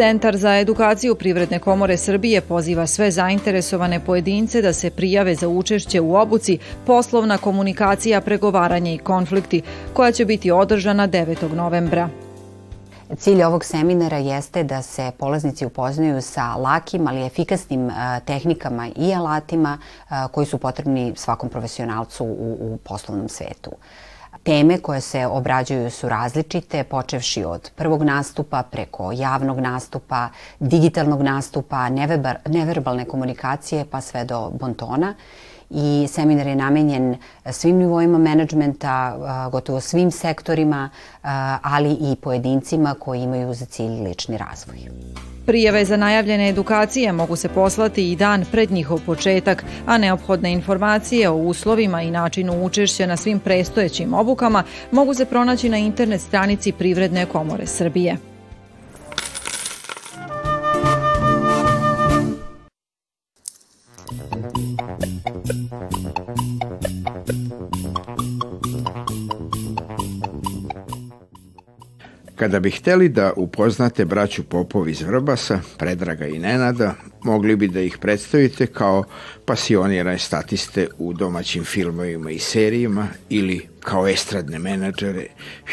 Centar 0.00 0.36
za 0.36 0.56
edukaciju 0.56 1.14
Privredne 1.14 1.58
komore 1.58 1.96
Srbije 1.96 2.40
poziva 2.40 2.86
sve 2.86 3.10
zainteresovane 3.10 4.00
pojedince 4.04 4.62
da 4.62 4.72
se 4.72 4.90
prijave 4.90 5.34
za 5.34 5.48
učešće 5.48 6.00
u 6.00 6.14
obuci 6.14 6.58
poslovna 6.86 7.38
komunikacija, 7.38 8.20
pregovaranje 8.20 8.94
i 8.94 8.98
konflikti, 8.98 9.62
koja 9.92 10.12
će 10.12 10.24
biti 10.24 10.50
održana 10.50 11.08
9. 11.08 11.52
novembra. 11.52 12.08
Cilj 13.16 13.42
ovog 13.42 13.64
seminara 13.64 14.16
jeste 14.16 14.62
da 14.62 14.82
se 14.82 15.12
polaznici 15.18 15.66
upoznaju 15.66 16.22
sa 16.22 16.54
lakim, 16.54 17.08
ali 17.08 17.26
efikasnim 17.26 17.90
tehnikama 18.24 18.88
i 18.96 19.14
alatima 19.14 19.78
koji 20.30 20.46
su 20.46 20.58
potrebni 20.58 21.12
svakom 21.16 21.48
profesionalcu 21.48 22.24
u, 22.24 22.56
u 22.60 22.76
poslovnom 22.84 23.28
svetu. 23.28 23.70
Teme 24.42 24.78
koje 24.78 25.00
se 25.00 25.26
obrađuju 25.26 25.90
su 25.90 26.08
različite, 26.08 26.84
počevši 26.84 27.44
od 27.44 27.70
prvog 27.76 28.02
nastupa 28.02 28.62
preko 28.62 29.12
javnog 29.12 29.60
nastupa, 29.60 30.28
digitalnog 30.58 31.22
nastupa, 31.22 31.88
neverbalne 32.46 33.04
komunikacije 33.04 33.84
pa 33.90 34.00
sve 34.00 34.24
do 34.24 34.50
bontona 34.60 35.14
i 35.70 36.06
seminar 36.08 36.46
je 36.46 36.56
namenjen 36.56 37.16
svim 37.52 37.76
nivoima 37.76 38.18
menadžmenta, 38.18 39.16
gotovo 39.52 39.80
svim 39.80 40.10
sektorima, 40.10 40.90
ali 41.62 41.92
i 41.92 42.16
pojedincima 42.16 42.94
koji 42.98 43.22
imaju 43.22 43.54
za 43.54 43.64
cilj 43.64 44.02
lični 44.08 44.38
razvoj. 44.38 44.78
Prijave 45.46 45.84
za 45.84 45.96
najavljene 45.96 46.48
edukacije 46.48 47.12
mogu 47.12 47.36
se 47.36 47.48
poslati 47.48 48.12
i 48.12 48.16
dan 48.16 48.44
pred 48.52 48.70
njihov 48.70 49.00
početak, 49.06 49.64
a 49.86 49.98
neophodne 49.98 50.52
informacije 50.52 51.28
o 51.28 51.34
uslovima 51.34 52.02
i 52.02 52.10
načinu 52.10 52.64
učešća 52.64 53.06
na 53.06 53.16
svim 53.16 53.40
prestojećim 53.40 54.14
obukama 54.14 54.62
mogu 54.92 55.14
se 55.14 55.24
pronaći 55.24 55.68
na 55.68 55.78
internet 55.78 56.20
stranici 56.20 56.72
Privredne 56.72 57.26
komore 57.26 57.66
Srbije. 57.66 58.29
Kada 72.40 72.60
bi 72.60 72.70
hteli 72.70 73.08
da 73.08 73.32
upoznate 73.36 74.04
braću 74.04 74.42
Popov 74.42 74.88
iz 74.88 75.02
Vrbasa, 75.02 75.60
Predraga 75.78 76.26
i 76.26 76.38
Nenada, 76.38 76.94
mogli 77.22 77.56
bi 77.56 77.68
da 77.68 77.80
ih 77.80 77.98
predstavite 77.98 78.66
kao 78.66 79.04
pasionirane 79.44 80.18
statiste 80.18 80.88
u 80.98 81.12
domaćim 81.12 81.64
filmovima 81.64 82.30
i 82.30 82.38
serijima 82.38 83.08
ili 83.28 83.68
kao 83.80 84.08
estradne 84.08 84.58
menadžere 84.58 85.26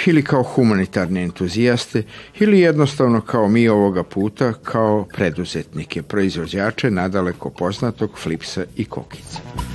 ili 0.05 0.23
kao 0.23 0.43
humanitarne 0.43 1.23
entuzijaste 1.23 2.03
ili 2.39 2.59
jednostavno 2.59 3.21
kao 3.21 3.47
mi 3.47 3.69
ovoga 3.69 4.03
puta 4.03 4.53
kao 4.53 5.07
preduzetnike, 5.13 6.01
proizvođače 6.01 6.91
nadaleko 6.91 7.49
poznatog 7.49 8.11
flipsa 8.19 8.65
i 8.75 8.85
kokica. 8.85 9.66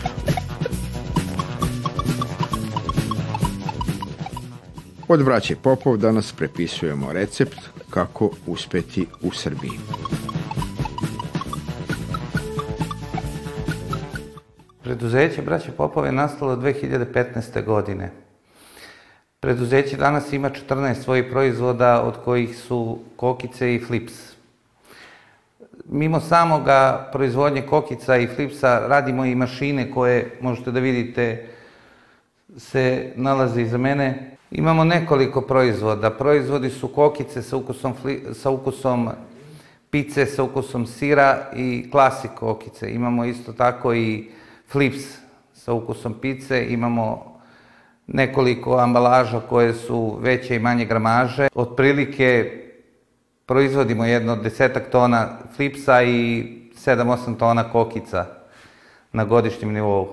Od 5.09 5.25
braće 5.25 5.57
Popov 5.57 5.97
danas 5.97 6.33
prepisujemo 6.33 7.13
recept 7.13 7.59
kako 7.91 8.31
uspeti 8.47 9.07
u 9.23 9.33
Srbiji. 9.33 9.79
Preduzeće 14.83 15.43
braće 15.43 15.73
Popov 15.73 16.07
je 16.07 16.13
nastalo 16.13 16.57
2015. 16.57 17.65
godine. 17.65 18.11
Preduzeće 19.41 19.97
danas 19.97 20.33
ima 20.33 20.51
14 20.51 20.95
svojih 20.95 21.25
proizvoda, 21.31 22.03
od 22.03 22.17
kojih 22.25 22.57
su 22.57 22.99
kokice 23.17 23.75
i 23.75 23.81
flips. 23.81 24.13
Mimo 25.85 26.21
samoga 26.21 27.09
proizvodnje 27.13 27.63
kokica 27.63 28.17
i 28.17 28.27
flipsa 28.27 28.87
radimo 28.89 29.25
i 29.25 29.35
mašine 29.35 29.91
koje 29.91 30.39
možete 30.41 30.71
da 30.71 30.81
vidite 30.81 31.47
se 32.57 33.13
nalaze 33.17 33.63
iza 33.63 33.79
mene. 33.79 34.37
Imamo 34.55 34.85
nekoliko 34.85 35.41
proizvoda. 35.41 36.11
Proizvodi 36.11 36.71
su 36.71 36.89
kokice 36.89 37.43
sa 37.43 37.57
ukusom, 37.57 37.95
fli, 38.03 38.23
sa 38.35 38.51
ukusom 38.51 39.09
pice, 39.91 40.27
sa 40.27 40.43
ukusom 40.43 40.87
sira 40.87 41.51
i 41.57 41.91
klasik 41.91 42.31
kokice. 42.39 42.91
Imamo 42.91 43.25
isto 43.25 43.53
tako 43.53 43.95
i 43.95 44.31
flips 44.69 45.05
sa 45.55 45.73
ukusom 45.73 46.15
pice. 46.21 46.67
Imamo 46.69 47.33
nekoliko 48.07 48.77
ambalaža 48.77 49.41
koje 49.41 49.75
su 49.75 50.19
veće 50.21 50.57
i 50.57 50.59
manje 50.59 50.85
gramaže. 50.85 51.49
Otprilike 51.55 52.59
proizvodimo 53.47 54.05
jedno 54.05 54.37
desetak 54.37 54.91
tona 54.91 55.29
flipsa 55.57 56.03
i 56.03 56.45
7-8 56.87 57.39
tona 57.39 57.73
kokica 57.73 58.27
na 59.13 59.25
godišnjem 59.25 59.73
nivou. 59.73 60.09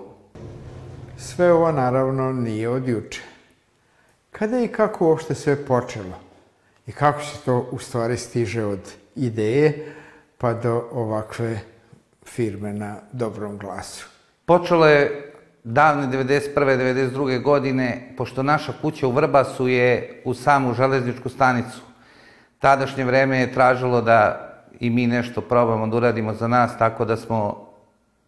Sve 1.17 1.53
ovo 1.53 1.71
naravno 1.71 2.33
nije 2.33 2.69
od 2.69 2.87
juče. 2.87 3.28
Kada 4.39 4.59
i 4.59 4.67
kako 4.67 5.07
uopšte 5.07 5.35
sve 5.35 5.65
počelo? 5.65 6.15
I 6.87 6.91
kako 6.91 7.21
se 7.21 7.37
to 7.45 7.67
u 7.71 7.79
stvari 7.79 8.17
stiže 8.17 8.65
od 8.65 8.79
ideje 9.15 9.95
pa 10.37 10.53
do 10.53 10.83
ovakve 10.91 11.59
firme 12.25 12.73
na 12.73 12.95
dobrom 13.11 13.57
glasu? 13.57 14.07
Počelo 14.45 14.87
je 14.87 15.31
davne 15.63 16.07
91. 16.07 16.55
92. 16.55 17.41
godine, 17.41 18.13
pošto 18.17 18.43
naša 18.43 18.73
kuća 18.81 19.07
u 19.07 19.11
Vrbasu 19.11 19.67
je 19.67 20.21
u 20.25 20.33
samu 20.33 20.73
železničku 20.73 21.29
stanicu. 21.29 21.81
Tadašnje 22.59 23.03
vreme 23.03 23.39
je 23.39 23.53
tražilo 23.53 24.01
da 24.01 24.49
i 24.79 24.89
mi 24.89 25.07
nešto 25.07 25.41
probamo 25.41 25.87
da 25.87 25.97
uradimo 25.97 26.33
za 26.33 26.47
nas, 26.47 26.77
tako 26.77 27.05
da 27.05 27.17
smo 27.17 27.67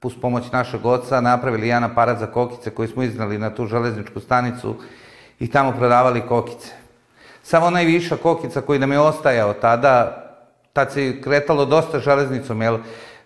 uz 0.04 0.14
pomoć 0.22 0.52
našeg 0.52 0.86
oca 0.86 1.22
napravili 1.22 1.68
jedan 1.68 1.84
aparat 1.84 2.20
za 2.20 2.28
kokice 2.28 2.70
koji 2.70 2.88
smo 2.88 3.04
iznali 3.04 3.38
na 3.38 3.56
tu 3.56 3.66
železničku 3.66 4.20
stanicu 4.20 4.76
i 5.42 5.48
tamo 5.48 5.72
prodavali 5.72 6.22
kokice. 6.22 6.70
Samo 7.44 7.66
onaj 7.66 7.86
višak 7.86 8.20
kokica 8.20 8.62
koji 8.62 8.80
nam 8.80 8.92
je 8.92 9.00
ostajao 9.00 9.54
tada, 9.54 10.24
tad 10.74 10.92
se 10.94 11.22
kretalo 11.22 11.66
dosta 11.66 12.00
železnicom, 12.00 12.62
jel? 12.62 12.78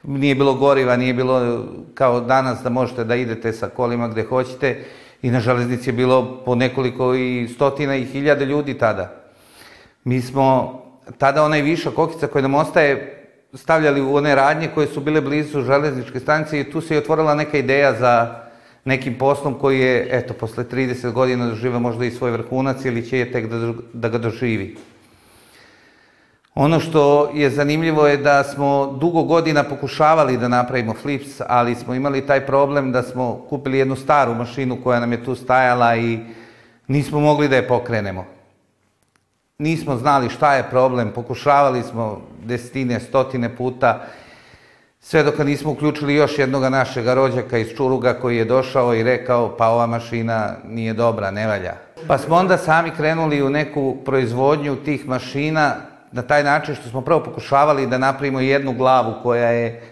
Nije 0.04 0.36
bilo 0.36 0.54
goriva, 0.54 0.96
nije 0.96 1.14
bilo 1.14 1.66
kao 1.94 2.20
danas 2.20 2.64
da 2.64 2.70
možete 2.70 3.04
da 3.04 3.16
idete 3.16 3.54
sa 3.54 3.70
kolima 3.70 4.08
gde 4.08 4.24
hoćete 4.24 4.84
i 5.22 5.32
na 5.32 5.40
železnici 5.40 5.90
je 5.90 5.94
bilo 5.94 6.44
po 6.46 6.56
nekoliko 6.56 7.14
i 7.16 7.50
stotina 7.56 7.96
i 7.96 8.06
hiljade 8.06 8.46
ljudi 8.46 8.78
tada. 8.78 9.12
Mi 10.04 10.22
smo 10.22 10.82
tada 11.18 11.44
onaj 11.44 11.62
višak 11.62 11.94
kokica 11.94 12.28
koji 12.28 12.42
nam 12.42 12.56
ostaje 12.56 13.12
stavljali 13.54 14.02
u 14.02 14.16
one 14.16 14.36
radnje 14.36 14.70
koje 14.76 14.88
su 14.88 15.02
bile 15.02 15.22
blizu 15.22 15.62
železničke 15.62 16.20
stanice 16.20 16.60
i 16.60 16.72
tu 16.72 16.82
se 16.82 16.94
je 16.94 17.00
otvorila 17.00 17.36
neka 17.36 17.58
ideja 17.58 17.94
za 17.94 18.45
nekim 18.86 19.18
poslom 19.18 19.54
koji 19.54 19.80
je, 19.80 20.08
eto, 20.12 20.34
posle 20.34 20.64
30 20.64 21.12
godina 21.12 21.46
dožive 21.46 21.80
možda 21.80 22.06
i 22.06 22.12
svoj 22.12 22.32
vrhunac 22.32 22.86
ili 22.86 23.06
će 23.10 23.20
je 23.20 23.32
tek 23.32 23.48
da, 23.48 23.74
da 23.94 24.10
ga 24.10 24.18
doživi. 24.18 24.78
Ono 26.56 26.80
što 26.80 27.32
je 27.34 27.50
zanimljivo 27.50 28.08
je 28.08 28.18
da 28.18 28.44
smo 28.44 28.98
dugo 29.00 29.24
godina 29.24 29.64
pokušavali 29.64 30.38
da 30.38 30.48
napravimo 30.48 30.94
flips, 30.94 31.42
ali 31.48 31.76
smo 31.76 31.94
imali 31.94 32.26
taj 32.26 32.46
problem 32.46 32.92
da 32.92 33.04
smo 33.04 33.46
kupili 33.50 33.78
jednu 33.78 33.96
staru 33.96 34.34
mašinu 34.34 34.78
koja 34.84 35.00
nam 35.00 35.12
je 35.12 35.24
tu 35.24 35.36
stajala 35.36 35.96
i 35.96 36.20
nismo 36.88 37.20
mogli 37.20 37.48
da 37.48 37.56
je 37.56 37.68
pokrenemo. 37.68 38.26
nismo 39.58 39.96
znali 39.98 40.30
šta 40.30 40.56
je 40.56 40.70
problem, 40.70 41.12
pokušavali 41.16 41.84
smo 41.84 42.22
desetine, 42.44 43.00
stotine 43.00 43.56
puta, 43.56 44.08
sve 45.08 45.24
dok 45.24 45.40
nismo 45.40 45.72
uključili 45.72 46.16
još 46.16 46.40
jednog 46.40 46.64
našeg 46.64 47.08
rođaka 47.08 47.58
iz 47.58 47.68
Čuruga 47.78 48.14
koji 48.14 48.38
je 48.38 48.46
došao 48.46 48.96
i 48.96 49.04
rekao 49.04 49.58
pa 49.58 49.68
ova 49.68 49.88
mašina 49.88 50.56
nije 50.68 50.94
dobra, 50.94 51.32
ne 51.32 51.48
valja. 51.48 51.74
Pa 52.08 52.18
smo 52.18 52.36
onda 52.36 52.58
sami 52.58 52.92
krenuli 52.92 53.44
u 53.44 53.50
neku 53.50 53.98
proizvodnju 54.06 54.76
tih 54.76 55.08
mašina 55.08 55.76
na 56.12 56.22
taj 56.22 56.44
način 56.44 56.76
što 56.76 56.90
smo 56.90 57.02
prvo 57.02 57.24
pokušavali 57.24 57.88
da 57.88 57.98
napravimo 57.98 58.40
jednu 58.40 58.74
glavu 58.74 59.14
koja 59.24 59.50
je 59.50 59.84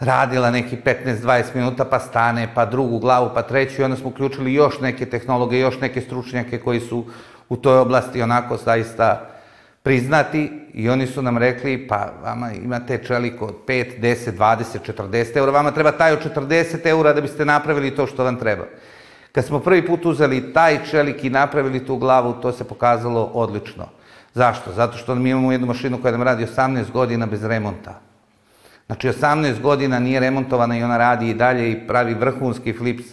radila 0.00 0.50
neki 0.50 0.76
15-20 0.84 1.44
minuta, 1.54 1.84
pa 1.84 1.98
stane, 1.98 2.48
pa 2.54 2.64
drugu 2.64 2.98
glavu, 2.98 3.30
pa 3.34 3.42
treću 3.42 3.80
i 3.80 3.84
onda 3.84 3.96
smo 3.96 4.08
uključili 4.08 4.54
još 4.54 4.80
neke 4.80 5.06
tehnologe, 5.06 5.58
još 5.58 5.80
neke 5.80 6.00
stručnjake 6.00 6.58
koji 6.58 6.80
su 6.80 7.04
u 7.48 7.56
toj 7.56 7.78
oblasti 7.78 8.22
onako 8.22 8.56
zaista 8.56 9.37
priznati 9.88 10.50
i 10.74 10.88
oni 10.88 11.06
su 11.06 11.22
nam 11.22 11.38
rekli, 11.38 11.88
pa 11.88 12.12
vama 12.22 12.52
imate 12.52 12.98
čelik 13.06 13.42
od 13.42 13.54
5, 13.66 14.00
10, 14.00 14.32
20, 14.38 14.92
40 14.92 15.36
eura, 15.36 15.52
vama 15.52 15.70
treba 15.70 15.92
taj 15.92 16.12
od 16.12 16.34
40 16.36 16.86
eura 16.86 17.12
da 17.12 17.20
biste 17.20 17.44
napravili 17.44 17.94
to 17.96 18.06
što 18.06 18.24
vam 18.24 18.36
treba. 18.36 18.64
Kad 19.32 19.44
smo 19.44 19.60
prvi 19.60 19.86
put 19.86 20.06
uzeli 20.06 20.52
taj 20.52 20.78
čelik 20.90 21.24
i 21.24 21.30
napravili 21.30 21.86
tu 21.86 21.96
glavu, 21.96 22.34
to 22.42 22.52
se 22.52 22.64
pokazalo 22.64 23.24
odlično. 23.24 23.86
Zašto? 24.34 24.72
Zato 24.72 24.98
što 24.98 25.14
mi 25.14 25.30
imamo 25.30 25.52
jednu 25.52 25.66
mašinu 25.66 26.02
koja 26.02 26.12
nam 26.12 26.22
radi 26.22 26.46
18 26.46 26.90
godina 26.92 27.26
bez 27.26 27.44
remonta. 27.44 28.00
Znači 28.86 29.08
18 29.08 29.60
godina 29.60 29.98
nije 29.98 30.20
remontovana 30.20 30.78
i 30.78 30.82
ona 30.82 30.98
radi 30.98 31.30
i 31.30 31.34
dalje 31.34 31.72
i 31.72 31.80
pravi 31.86 32.14
vrhunski 32.14 32.72
flips 32.72 33.04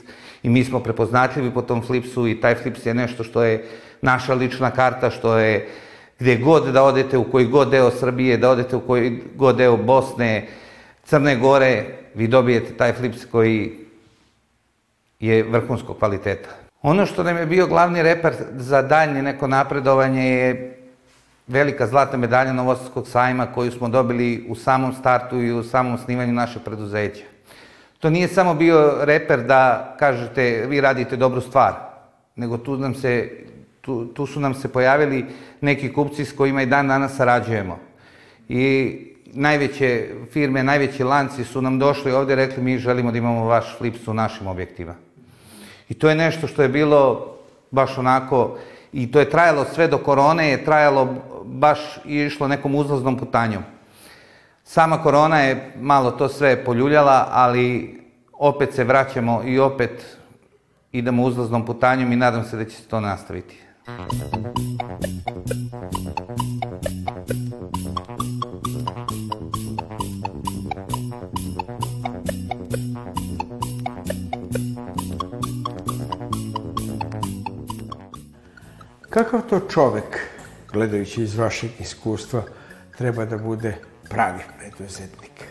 i 0.43 0.49
mi 0.49 0.63
smo 0.63 0.79
prepoznatljivi 0.79 1.51
po 1.51 1.61
tom 1.61 1.81
flipsu 1.81 2.27
i 2.27 2.41
taj 2.41 2.55
flips 2.55 2.85
je 2.85 2.93
nešto 2.93 3.23
što 3.23 3.43
je 3.43 3.65
naša 4.01 4.33
lična 4.33 4.71
karta, 4.71 5.09
što 5.09 5.37
je 5.37 5.67
gde 6.19 6.37
god 6.37 6.67
da 6.73 6.83
odete, 6.83 7.17
u 7.17 7.31
koji 7.31 7.45
god 7.45 7.69
deo 7.69 7.91
Srbije, 7.91 8.37
da 8.37 8.49
odete 8.49 8.75
u 8.75 8.81
koji 8.81 9.21
god 9.35 9.57
deo 9.57 9.77
Bosne, 9.77 10.47
Crne 11.05 11.35
Gore, 11.35 11.85
vi 12.15 12.27
dobijete 12.27 12.73
taj 12.73 12.93
flips 12.93 13.25
koji 13.31 13.71
je 15.19 15.43
vrhunskog 15.43 15.97
kvaliteta. 15.99 16.49
Ono 16.81 17.05
što 17.05 17.23
nam 17.23 17.37
je 17.37 17.45
bio 17.45 17.67
glavni 17.67 18.03
reper 18.03 18.33
za 18.51 18.81
daljnje 18.81 19.21
neko 19.21 19.47
napredovanje 19.47 20.29
je 20.29 20.77
velika 21.47 21.87
zlatna 21.87 22.17
medalja 22.17 22.53
Novosadskog 22.53 23.07
sajma 23.07 23.45
koju 23.45 23.71
smo 23.71 23.89
dobili 23.89 24.45
u 24.49 24.55
samom 24.55 24.93
startu 24.93 25.41
i 25.41 25.51
u 25.51 25.63
samom 25.63 25.93
osnivanju 25.93 26.33
našeg 26.33 26.61
preduzeća. 26.65 27.23
To 27.99 28.09
nije 28.09 28.27
samo 28.27 28.53
bio 28.53 28.95
reper 29.01 29.43
da 29.43 29.95
kažete 29.99 30.65
vi 30.69 30.81
radite 30.81 31.15
dobru 31.15 31.41
stvar, 31.41 31.73
nego 32.35 32.57
tu, 32.57 32.77
nam 32.77 32.95
se, 32.95 33.29
tu, 33.85 34.05
tu 34.05 34.25
su 34.25 34.39
nam 34.39 34.53
se 34.53 34.67
pojavili 34.67 35.25
neki 35.61 35.93
kupci 35.93 36.25
s 36.25 36.31
kojima 36.31 36.61
i 36.61 36.65
dan 36.65 36.87
danas 36.87 37.15
sarađujemo. 37.15 37.79
I 38.49 38.97
najveće 39.25 40.09
firme, 40.31 40.63
najveći 40.63 41.03
lanci 41.03 41.43
su 41.43 41.61
nam 41.61 41.79
došli 41.79 42.11
ovde 42.11 42.33
i 42.33 42.35
rekli 42.35 42.63
mi 42.63 42.77
želimo 42.77 43.11
da 43.11 43.17
imamo 43.17 43.45
vaš 43.45 43.77
flips 43.77 44.07
u 44.07 44.13
našim 44.13 44.47
objektima. 44.47 44.95
I 45.89 45.93
to 45.93 46.09
je 46.09 46.15
nešto 46.15 46.47
što 46.47 46.61
je 46.61 46.69
bilo 46.69 47.35
baš 47.71 47.97
onako, 47.97 48.57
i 48.93 49.11
to 49.11 49.19
je 49.19 49.29
trajalo 49.29 49.65
sve 49.73 49.87
do 49.87 49.97
korone, 49.97 50.49
je 50.49 50.65
trajalo 50.65 51.15
baš 51.43 51.79
i 52.05 52.15
išlo 52.15 52.47
nekom 52.47 52.75
uzlaznom 52.75 53.17
putanjom. 53.17 53.63
Sama 54.63 55.03
korona 55.03 55.39
je 55.39 55.71
malo 55.79 56.11
to 56.11 56.29
sve 56.29 56.65
poljuljala, 56.65 57.27
ali 57.31 57.99
opet 58.33 58.73
se 58.73 58.83
vraćamo 58.83 59.43
i 59.45 59.59
opet 59.59 60.17
idemo 60.91 61.23
uzlaznom 61.23 61.65
putanjom 61.65 62.11
i 62.11 62.15
nadam 62.15 62.43
se 62.43 62.57
da 62.57 62.65
će 62.65 62.77
se 62.77 62.87
to 62.87 62.99
nastaviti. 62.99 63.64
Kakav 79.09 79.41
to 79.49 79.59
čovek, 79.59 80.19
gledajući 80.71 81.23
iz 81.23 81.35
vašeg 81.37 81.69
iskustva, 81.79 82.43
treba 82.97 83.25
da 83.25 83.37
bude 83.37 83.77
pravi 84.09 84.43
preduzetnik? 84.57 85.43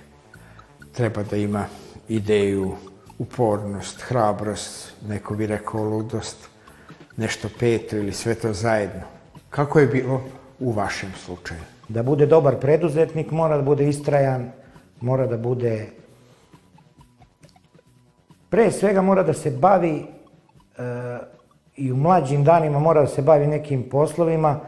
Treba 0.92 1.22
da 1.22 1.36
ima 1.36 1.66
ideju, 2.08 2.76
upornost, 3.18 4.00
hrabrost, 4.00 4.92
neko 5.08 5.34
bi 5.34 5.46
rekao 5.46 5.84
ludost, 5.84 6.53
nešto 7.16 7.48
peto 7.60 7.96
ili 7.96 8.12
sve 8.12 8.34
to 8.34 8.52
zajedno. 8.52 9.02
Kako 9.50 9.78
je 9.78 9.86
bilo 9.86 10.22
u 10.60 10.72
vašem 10.72 11.12
slučaju? 11.24 11.60
Da 11.88 12.02
bude 12.02 12.26
dobar 12.26 12.56
preduzetnik 12.60 13.30
mora 13.30 13.56
da 13.56 13.62
bude 13.62 13.88
istrajan, 13.88 14.50
mora 15.00 15.26
da 15.26 15.36
bude 15.36 15.86
pre 18.48 18.70
svega 18.70 19.02
mora 19.02 19.22
da 19.22 19.32
se 19.32 19.50
bavi 19.50 19.94
e, 19.98 20.04
i 21.76 21.92
u 21.92 21.96
mlađim 21.96 22.44
danima 22.44 22.78
mora 22.78 23.00
da 23.00 23.06
se 23.06 23.22
bavi 23.22 23.46
nekim 23.46 23.88
poslovima 23.90 24.60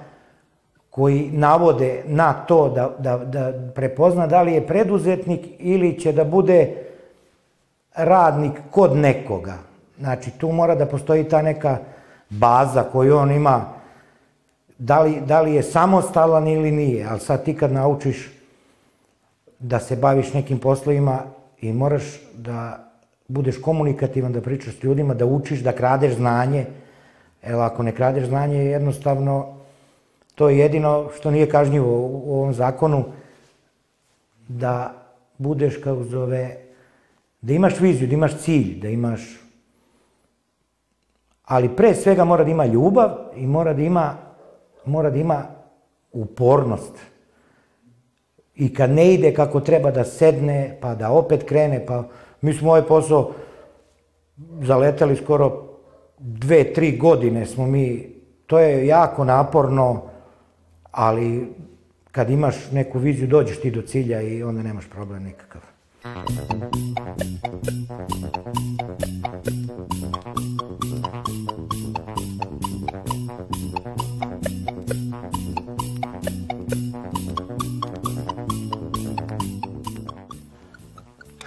koji 0.91 1.31
navode 1.33 2.03
na 2.07 2.33
to 2.33 2.69
da, 2.69 2.97
da, 2.99 3.19
da 3.19 3.53
prepozna 3.75 4.27
da 4.27 4.43
li 4.43 4.53
je 4.53 4.67
preduzetnik 4.67 5.47
ili 5.59 6.01
će 6.01 6.13
da 6.13 6.25
bude 6.25 6.75
radnik 7.95 8.53
kod 8.71 8.97
nekoga. 8.97 9.55
Znači, 9.99 10.31
tu 10.31 10.53
mora 10.53 10.75
da 10.75 10.87
postoji 10.87 11.29
ta 11.29 11.43
neka 11.43 11.79
baza 12.31 12.83
koju 12.83 13.17
on 13.17 13.33
ima, 13.33 13.73
da 14.79 15.01
li, 15.01 15.21
da 15.27 15.41
li 15.41 15.55
je 15.55 15.63
samostalan 15.63 16.49
ili 16.49 16.71
nije, 16.71 17.07
ali 17.11 17.21
sad 17.21 17.45
ti 17.45 17.57
kad 17.57 17.73
naučiš 17.73 18.31
da 19.59 19.81
se 19.81 19.97
baviš 19.97 20.33
nekim 20.33 20.59
poslovima 20.59 21.23
i 21.61 21.73
moraš 21.73 22.03
da 22.35 22.89
budeš 23.29 23.61
komunikativan, 23.63 24.33
da 24.33 24.41
pričaš 24.41 24.79
s 24.79 24.83
ljudima, 24.83 25.15
da 25.15 25.27
učiš, 25.27 25.61
da 25.61 25.73
kradeš 25.73 26.15
znanje, 26.15 26.67
Evo, 27.47 27.63
ako 27.63 27.83
ne 27.83 27.93
kradeš 27.93 28.27
znanje, 28.27 28.59
jednostavno, 28.59 29.57
to 30.35 30.49
je 30.49 30.59
jedino 30.59 31.11
što 31.17 31.31
nije 31.31 31.49
kažnjivo 31.49 32.01
u 32.01 32.35
ovom 32.35 32.55
zakonu, 32.55 33.05
da 34.49 34.95
budeš, 35.39 35.77
kao 35.85 36.05
zove, 36.05 36.57
da 37.41 37.53
imaš 37.53 37.81
viziju, 37.81 38.09
da 38.09 38.15
imaš 38.15 38.39
cilj, 38.39 38.81
da 38.81 38.89
imaš... 38.89 39.46
Ali 41.47 41.69
pre 41.77 41.95
svega 41.95 42.25
mora 42.25 42.45
da 42.45 42.51
ima 42.51 42.67
ljubav 42.67 43.11
i 43.37 43.47
mora 43.47 43.73
da 43.73 43.83
ima, 43.83 44.15
mora 44.85 45.11
da 45.11 45.19
ima 45.19 45.43
upornost. 46.13 46.93
I 48.55 48.75
kad 48.75 48.91
ne 48.91 49.15
ide 49.15 49.35
kako 49.35 49.61
treba 49.61 49.91
da 49.91 50.05
sedne, 50.05 50.79
pa 50.81 50.95
da 50.95 51.11
opet 51.11 51.43
krene, 51.43 51.87
pa 51.87 52.05
mi 52.41 52.55
smo 52.55 52.69
ovaj 52.71 52.83
posao 52.83 53.33
zaletali 54.63 55.17
skoro 55.17 55.63
dve, 56.19 56.73
tri 56.73 56.97
godine 56.97 57.47
smo 57.47 57.67
mi, 57.67 58.13
to 58.47 58.59
je 58.59 58.87
jako 58.87 59.25
naporno, 59.25 60.03
ali 60.91 61.55
kad 62.13 62.31
imaš 62.31 62.71
neku 62.73 62.99
viziju, 62.99 63.29
dođeš 63.29 63.61
ti 63.61 63.71
do 63.71 63.83
cilja 63.83 64.23
i 64.23 64.43
onda 64.43 64.63
nemaš 64.63 64.91
problem 64.91 65.23
nikakav. 65.25 65.61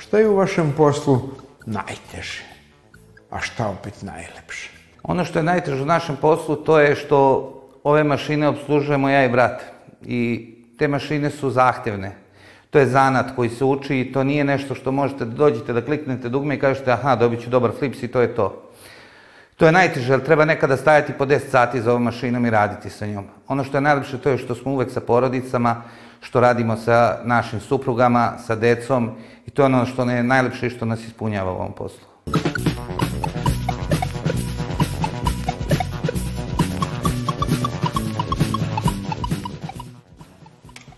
Šta 0.09 0.17
je 0.17 0.29
u 0.29 0.35
vašem 0.35 0.73
poslu 0.77 1.19
najteže? 1.65 2.41
a 3.29 3.39
šta 3.39 3.67
opet 3.69 4.01
najlepše? 4.01 4.69
Ono 5.03 5.25
što 5.25 5.39
je 5.39 5.43
najteže 5.43 5.83
u 5.83 5.85
našem 5.85 6.15
poslu 6.15 6.55
to 6.55 6.79
je 6.79 6.95
što 6.95 7.19
ove 7.83 8.03
mašine 8.03 8.47
obslužujemo 8.47 9.09
ja 9.09 9.25
i 9.25 9.29
brat. 9.29 9.61
I 10.05 10.49
te 10.77 10.87
mašine 10.87 11.29
su 11.29 11.49
zahtevne. 11.49 12.15
To 12.69 12.79
je 12.79 12.87
zanat 12.87 13.35
koji 13.35 13.49
se 13.49 13.65
uči 13.65 13.99
i 13.99 14.11
to 14.11 14.23
nije 14.23 14.43
nešto 14.43 14.75
što 14.75 14.91
možete 14.91 15.25
da 15.25 15.35
dođete 15.35 15.73
da 15.73 15.85
kliknete 15.85 16.29
dugme 16.29 16.55
i 16.55 16.59
kažete 16.59 16.91
aha, 16.91 17.15
dobit 17.15 17.43
ću 17.43 17.49
dobar 17.49 17.71
flips 17.79 18.03
i 18.03 18.07
to 18.07 18.21
je 18.21 18.35
to. 18.35 18.68
To 19.59 19.65
je 19.65 19.71
najteže, 19.71 20.13
jer 20.13 20.21
treba 20.23 20.45
nekada 20.45 20.77
stajati 20.77 21.13
po 21.13 21.25
10 21.25 21.49
sati 21.51 21.81
za 21.81 21.91
ovom 21.91 22.03
mašinom 22.03 22.45
i 22.45 22.49
raditi 22.49 22.89
sa 22.89 23.05
njom. 23.05 23.25
Ono 23.47 23.63
što 23.63 23.77
je 23.77 23.81
najlepše 23.81 24.17
to 24.17 24.29
je 24.29 24.37
što 24.37 24.55
smo 24.55 24.71
uvek 24.71 24.91
sa 24.91 25.01
porodicama, 25.01 25.81
što 26.21 26.39
radimo 26.39 26.77
sa 26.77 27.17
našim 27.23 27.59
suprugama, 27.59 28.37
sa 28.47 28.55
decom 28.55 29.11
i 29.45 29.51
to 29.51 29.61
je 29.61 29.65
ono 29.65 29.85
što 29.85 30.03
je 30.03 30.23
najlepše 30.23 30.67
i 30.67 30.69
što 30.69 30.85
nas 30.85 31.03
ispunjava 31.03 31.51
u 31.51 31.55
ovom 31.55 31.73
poslu. 31.73 32.07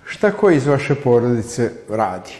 Šta 0.06 0.32
ko 0.32 0.50
iz 0.50 0.68
vaše 0.68 0.96
porodice 0.96 1.72
radi 1.90 2.34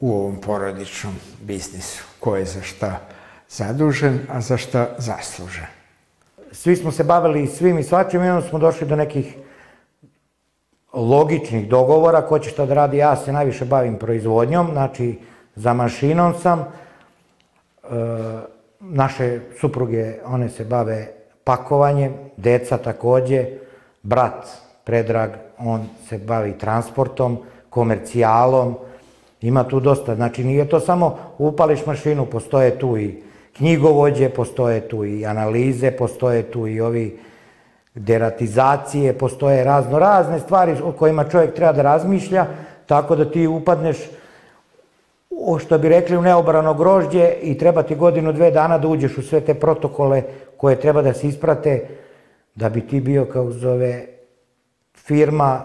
u 0.00 0.12
ovom 0.12 0.40
porodičnom 0.40 1.14
biznisu? 1.40 2.04
Ko 2.20 2.36
je 2.36 2.44
za 2.44 2.62
šta 2.62 3.15
zadužen, 3.48 4.20
a 4.32 4.40
za 4.40 4.56
šta 4.56 4.88
zaslužen? 4.98 5.66
Svi 6.52 6.76
smo 6.76 6.92
se 6.92 7.04
bavili 7.04 7.46
svim 7.46 7.78
i 7.78 7.82
svačim 7.82 8.22
i 8.24 8.48
smo 8.48 8.58
došli 8.58 8.86
do 8.86 8.96
nekih 8.96 9.36
logičnih 10.92 11.68
dogovora, 11.68 12.26
ko 12.26 12.38
će 12.38 12.50
šta 12.50 12.66
da 12.66 12.74
radi, 12.74 12.96
ja 12.96 13.16
se 13.16 13.32
najviše 13.32 13.64
bavim 13.64 13.98
proizvodnjom, 13.98 14.68
znači 14.72 15.18
za 15.54 15.72
mašinom 15.72 16.34
sam, 16.34 16.60
e, 16.60 16.66
naše 18.80 19.40
supruge, 19.60 20.14
one 20.24 20.48
se 20.48 20.64
bave 20.64 21.06
pakovanjem, 21.44 22.14
deca 22.36 22.78
takođe, 22.78 23.46
brat 24.02 24.46
Predrag, 24.86 25.30
on 25.58 25.88
se 26.08 26.18
bavi 26.18 26.58
transportom, 26.58 27.38
komercijalom, 27.70 28.76
ima 29.40 29.64
tu 29.64 29.80
dosta, 29.80 30.14
znači 30.14 30.44
nije 30.44 30.68
to 30.68 30.80
samo 30.80 31.18
upališ 31.38 31.86
mašinu, 31.86 32.26
postoje 32.26 32.78
tu 32.78 32.98
i 32.98 33.22
knjigovođe, 33.56 34.28
postoje 34.28 34.88
tu 34.88 35.04
i 35.04 35.26
analize, 35.26 35.90
postoje 35.90 36.42
tu 36.42 36.66
i 36.66 36.80
ovi 36.80 37.18
deratizacije, 37.94 39.12
postoje 39.12 39.64
razno 39.64 39.98
razne 39.98 40.40
stvari 40.40 40.76
o 40.84 40.92
kojima 40.92 41.24
čovjek 41.24 41.54
treba 41.54 41.72
da 41.72 41.82
razmišlja, 41.82 42.46
tako 42.86 43.16
da 43.16 43.30
ti 43.30 43.46
upadneš 43.46 43.96
što 45.60 45.78
bi 45.78 45.88
rekli 45.88 46.16
u 46.16 46.22
neobrano 46.22 46.74
grožđe 46.74 47.32
i 47.42 47.58
treba 47.58 47.82
ti 47.82 47.94
godinu, 47.94 48.32
dve 48.32 48.50
dana 48.50 48.78
da 48.78 48.88
uđeš 48.88 49.18
u 49.18 49.22
sve 49.22 49.40
te 49.40 49.54
protokole 49.54 50.22
koje 50.56 50.80
treba 50.80 51.02
da 51.02 51.12
se 51.12 51.28
isprate 51.28 51.88
da 52.54 52.68
bi 52.68 52.80
ti 52.80 53.00
bio, 53.00 53.24
kao 53.24 53.50
zove, 53.50 54.06
firma 54.94 55.62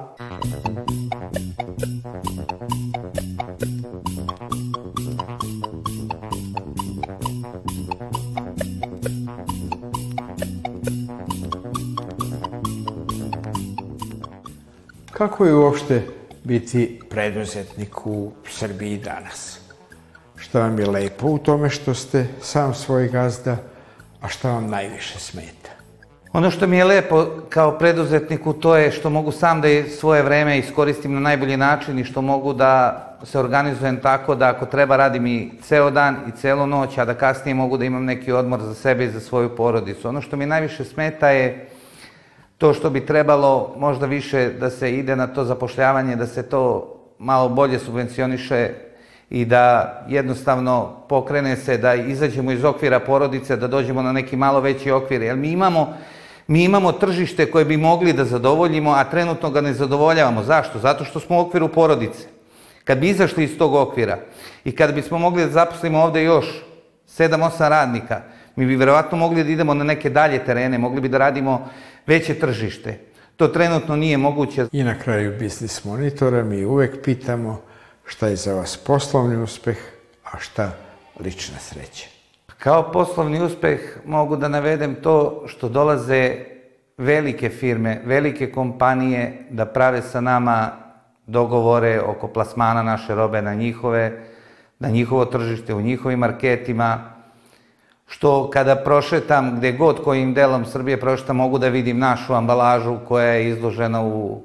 Kako 15.22 15.46
je 15.46 15.56
uopšte 15.56 16.02
biti 16.44 17.00
preduzetnik 17.10 18.08
u 18.08 18.32
Srbiji 18.50 18.98
danas? 18.98 19.60
Šta 20.36 20.60
vam 20.60 20.80
je 20.80 20.88
lepo 20.88 21.28
u 21.28 21.38
tome 21.38 21.70
što 21.70 21.94
ste 21.94 22.28
sam 22.42 22.74
svoj 22.74 23.08
gazda, 23.08 23.58
a 24.22 24.28
šta 24.28 24.52
vam 24.52 24.70
najviše 24.70 25.20
smeta? 25.20 25.70
Ono 26.34 26.52
što 26.52 26.68
mi 26.68 26.78
je 26.78 26.86
lepo 26.86 27.28
kao 27.50 27.78
preduzetniku 27.78 28.54
to 28.54 28.76
je 28.76 28.92
što 28.92 29.10
mogu 29.10 29.32
sam 29.32 29.62
da 29.62 29.68
svoje 30.00 30.24
vreme 30.24 30.58
iskoristim 30.58 31.14
na 31.14 31.20
najbolji 31.20 31.58
način 31.58 32.00
i 32.00 32.04
što 32.04 32.22
mogu 32.22 32.54
da 32.54 33.08
se 33.24 33.40
organizujem 33.40 34.02
tako 34.02 34.36
da 34.36 34.50
ako 34.50 34.66
treba 34.66 34.98
radim 34.98 35.28
i 35.28 35.52
ceo 35.62 35.92
dan 35.92 36.18
i 36.28 36.32
celu 36.32 36.68
noć, 36.68 36.98
a 36.98 37.06
da 37.06 37.14
kasnije 37.14 37.56
mogu 37.56 37.78
da 37.78 37.86
imam 37.86 38.06
neki 38.06 38.32
odmor 38.32 38.62
za 38.62 38.74
sebe 38.74 39.06
i 39.06 39.12
za 39.12 39.20
svoju 39.20 39.56
porodicu. 39.56 40.10
Ono 40.10 40.22
što 40.22 40.38
mi 40.38 40.46
najviše 40.46 40.84
smeta 40.84 41.30
je 41.30 41.71
to 42.62 42.74
što 42.74 42.90
bi 42.90 43.06
trebalo 43.06 43.74
možda 43.78 44.06
više 44.06 44.50
da 44.50 44.70
se 44.70 44.92
ide 44.92 45.16
na 45.16 45.28
to 45.28 45.44
zapošljavanje, 45.44 46.16
da 46.16 46.28
se 46.28 46.44
to 46.44 46.94
malo 47.20 47.50
bolje 47.50 47.80
subvencioniše 47.80 48.70
i 49.30 49.46
da 49.46 49.94
jednostavno 50.08 51.06
pokrene 51.10 51.56
se, 51.56 51.78
da 51.78 51.96
izađemo 51.96 52.52
iz 52.52 52.64
okvira 52.64 53.00
porodice, 53.00 53.58
da 53.58 53.68
dođemo 53.68 54.02
na 54.02 54.12
neki 54.12 54.36
malo 54.36 54.60
veći 54.60 54.92
okvir. 54.92 55.22
Jer 55.22 55.38
mi 55.38 55.52
imamo, 55.52 55.94
mi 56.48 56.64
imamo 56.64 56.92
tržište 56.92 57.52
koje 57.52 57.66
bi 57.66 57.78
mogli 57.78 58.14
da 58.14 58.26
zadovoljimo, 58.26 58.92
a 58.92 59.04
trenutno 59.04 59.50
ga 59.50 59.62
ne 59.62 59.74
zadovoljavamo. 59.74 60.44
Zašto? 60.44 60.80
Zato 60.80 61.06
što 61.06 61.20
smo 61.20 61.38
u 61.38 61.42
okviru 61.42 61.68
porodice. 61.68 62.28
Kad 62.84 62.98
bi 62.98 63.10
izašli 63.10 63.44
iz 63.44 63.58
tog 63.58 63.74
okvira 63.74 64.18
i 64.66 64.72
kad 64.72 64.94
bismo 64.94 65.18
mogli 65.18 65.46
da 65.46 65.52
zaposlimo 65.52 66.04
ovde 66.04 66.24
još 66.24 66.46
7-8 67.18 67.70
radnika, 67.70 68.22
mi 68.56 68.66
bi 68.66 68.76
verovatno 68.76 69.18
mogli 69.18 69.44
da 69.44 69.50
idemo 69.50 69.74
na 69.74 69.84
neke 69.84 70.10
dalje 70.10 70.46
terene, 70.46 70.78
mogli 70.78 71.02
bi 71.02 71.10
da 71.10 71.18
radimo 71.18 71.70
veće 72.08 72.34
tržište. 72.34 73.00
To 73.36 73.48
trenutno 73.48 73.96
nije 73.96 74.18
moguće. 74.18 74.66
I 74.72 74.84
na 74.84 75.00
kraju 75.00 75.40
Biznis 75.40 75.84
Monitora 75.84 76.44
mi 76.44 76.66
uvek 76.66 77.04
pitamo 77.04 77.62
šta 78.06 78.28
je 78.28 78.36
za 78.36 78.54
vas 78.54 78.78
poslovni 78.78 79.44
uspeh, 79.44 79.78
a 80.24 80.40
šta 80.40 80.72
lična 81.20 81.58
sreća. 81.60 82.08
Kao 82.58 82.92
poslovni 82.92 83.42
uspeh 83.42 83.80
mogu 84.06 84.36
da 84.36 84.48
navedem 84.48 84.96
to 84.96 85.44
što 85.48 85.70
dolaze 85.70 86.36
velike 86.98 87.50
firme, 87.50 88.02
velike 88.06 88.52
kompanije 88.52 89.48
da 89.50 89.66
prave 89.66 90.02
sa 90.02 90.22
nama 90.22 90.72
dogovore 91.28 92.02
oko 92.02 92.28
plasmana 92.28 92.84
naše 92.84 93.16
robe 93.16 93.42
na 93.42 93.54
njihove, 93.54 94.24
na 94.80 94.90
njihovo 94.90 95.26
tržište, 95.26 95.74
u 95.74 95.82
njihovim 95.82 96.20
marketima, 96.20 97.11
što 98.12 98.50
kada 98.50 98.76
prošetam 98.76 99.58
gde 99.58 99.72
god 99.72 100.04
kojim 100.04 100.34
delom 100.34 100.66
Srbije 100.66 101.00
prošetam 101.00 101.36
mogu 101.36 101.58
da 101.58 101.68
vidim 101.68 102.00
našu 102.00 102.34
ambalažu 102.34 102.98
koja 103.08 103.26
je 103.26 103.50
izložena 103.50 104.04
u 104.04 104.42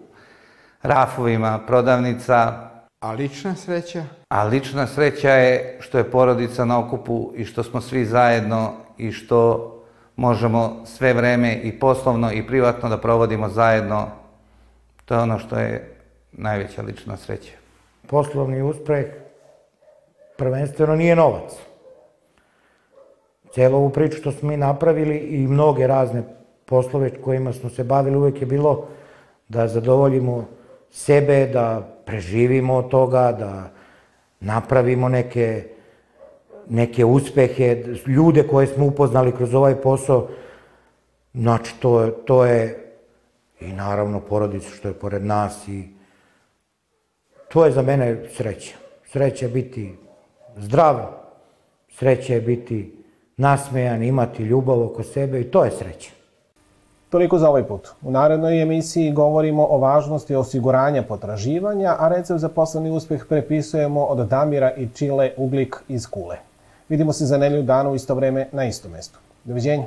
rafovima 0.82 1.58
prodavnica. 1.66 2.52
A 3.00 3.12
lična 3.12 3.54
sreća? 3.54 4.04
A 4.28 4.44
lična 4.44 4.86
sreća 4.86 5.30
je 5.30 5.78
što 5.80 5.98
je 5.98 6.10
porodica 6.10 6.64
na 6.64 6.78
okupu 6.78 7.32
i 7.36 7.44
što 7.44 7.62
smo 7.62 7.80
svi 7.80 8.04
zajedno 8.04 8.72
i 8.98 9.12
što 9.12 9.72
možemo 10.16 10.82
sve 10.84 11.12
vreme 11.12 11.54
i 11.54 11.78
poslovno 11.78 12.32
i 12.32 12.46
privatno 12.46 12.88
da 12.88 12.98
provodimo 12.98 13.48
zajedno. 13.48 14.06
To 15.04 15.14
je 15.14 15.20
ono 15.20 15.38
što 15.38 15.58
je 15.58 15.96
najveća 16.32 16.82
lična 16.82 17.16
sreća. 17.16 17.52
Poslovni 18.06 18.62
uspeh 18.62 19.06
prvenstveno 20.36 20.96
nije 20.96 21.16
novac 21.16 21.65
Cijelu 23.56 23.76
ovu 23.76 23.90
priču 23.90 24.18
što 24.18 24.32
smo 24.32 24.48
mi 24.48 24.56
napravili 24.56 25.16
i 25.16 25.46
mnoge 25.46 25.86
razne 25.86 26.22
poslove 26.64 27.10
kojima 27.10 27.52
smo 27.52 27.70
se 27.70 27.84
bavili 27.84 28.16
uvek 28.16 28.40
je 28.40 28.46
bilo 28.46 28.88
da 29.48 29.68
zadovoljimo 29.68 30.44
sebe, 30.90 31.46
da 31.46 31.96
preživimo 32.06 32.74
od 32.74 32.88
toga, 32.88 33.32
da 33.32 33.70
napravimo 34.40 35.08
neke, 35.08 35.64
neke 36.68 37.04
uspehe, 37.04 37.84
ljude 38.06 38.46
koje 38.46 38.66
smo 38.66 38.86
upoznali 38.86 39.32
kroz 39.32 39.54
ovaj 39.54 39.74
posao, 39.74 40.28
znači 41.34 41.74
to, 41.80 42.06
to 42.06 42.44
je 42.44 42.92
i 43.60 43.72
naravno 43.72 44.20
porodicu 44.20 44.70
što 44.70 44.88
je 44.88 44.94
pored 44.94 45.24
nas 45.24 45.68
i 45.68 45.88
to 47.48 47.64
je 47.64 47.72
za 47.72 47.82
mene 47.82 48.28
sreća. 48.34 48.76
Sreća 49.04 49.46
je 49.46 49.52
biti 49.52 49.94
zdrav, 50.56 50.96
sreća 51.88 52.34
je 52.34 52.40
biti 52.40 52.96
nasmejan, 53.36 54.02
imati 54.02 54.42
ljubav 54.42 54.82
oko 54.82 55.02
sebe 55.02 55.40
i 55.40 55.44
to 55.44 55.64
je 55.64 55.70
sreća. 55.70 56.10
Toliko 57.08 57.38
za 57.38 57.48
ovaj 57.48 57.64
put. 57.64 57.88
U 58.02 58.10
narednoj 58.10 58.62
emisiji 58.62 59.12
govorimo 59.12 59.66
o 59.70 59.78
važnosti 59.78 60.34
osiguranja 60.34 61.02
potraživanja, 61.02 61.96
a 61.98 62.08
recept 62.08 62.40
za 62.40 62.48
poslovni 62.48 62.90
uspeh 62.90 63.24
prepisujemo 63.28 64.04
od 64.04 64.28
Damira 64.28 64.72
i 64.76 64.88
Čile 64.94 65.30
Uglik 65.36 65.76
iz 65.88 66.06
Kule. 66.06 66.36
Vidimo 66.88 67.12
se 67.12 67.26
za 67.26 67.38
nelju 67.38 67.62
dana 67.62 67.90
u 67.90 67.94
isto 67.94 68.14
vreme 68.14 68.48
na 68.52 68.64
istom 68.64 68.92
mestu. 68.92 69.18
Doviđenja. 69.44 69.86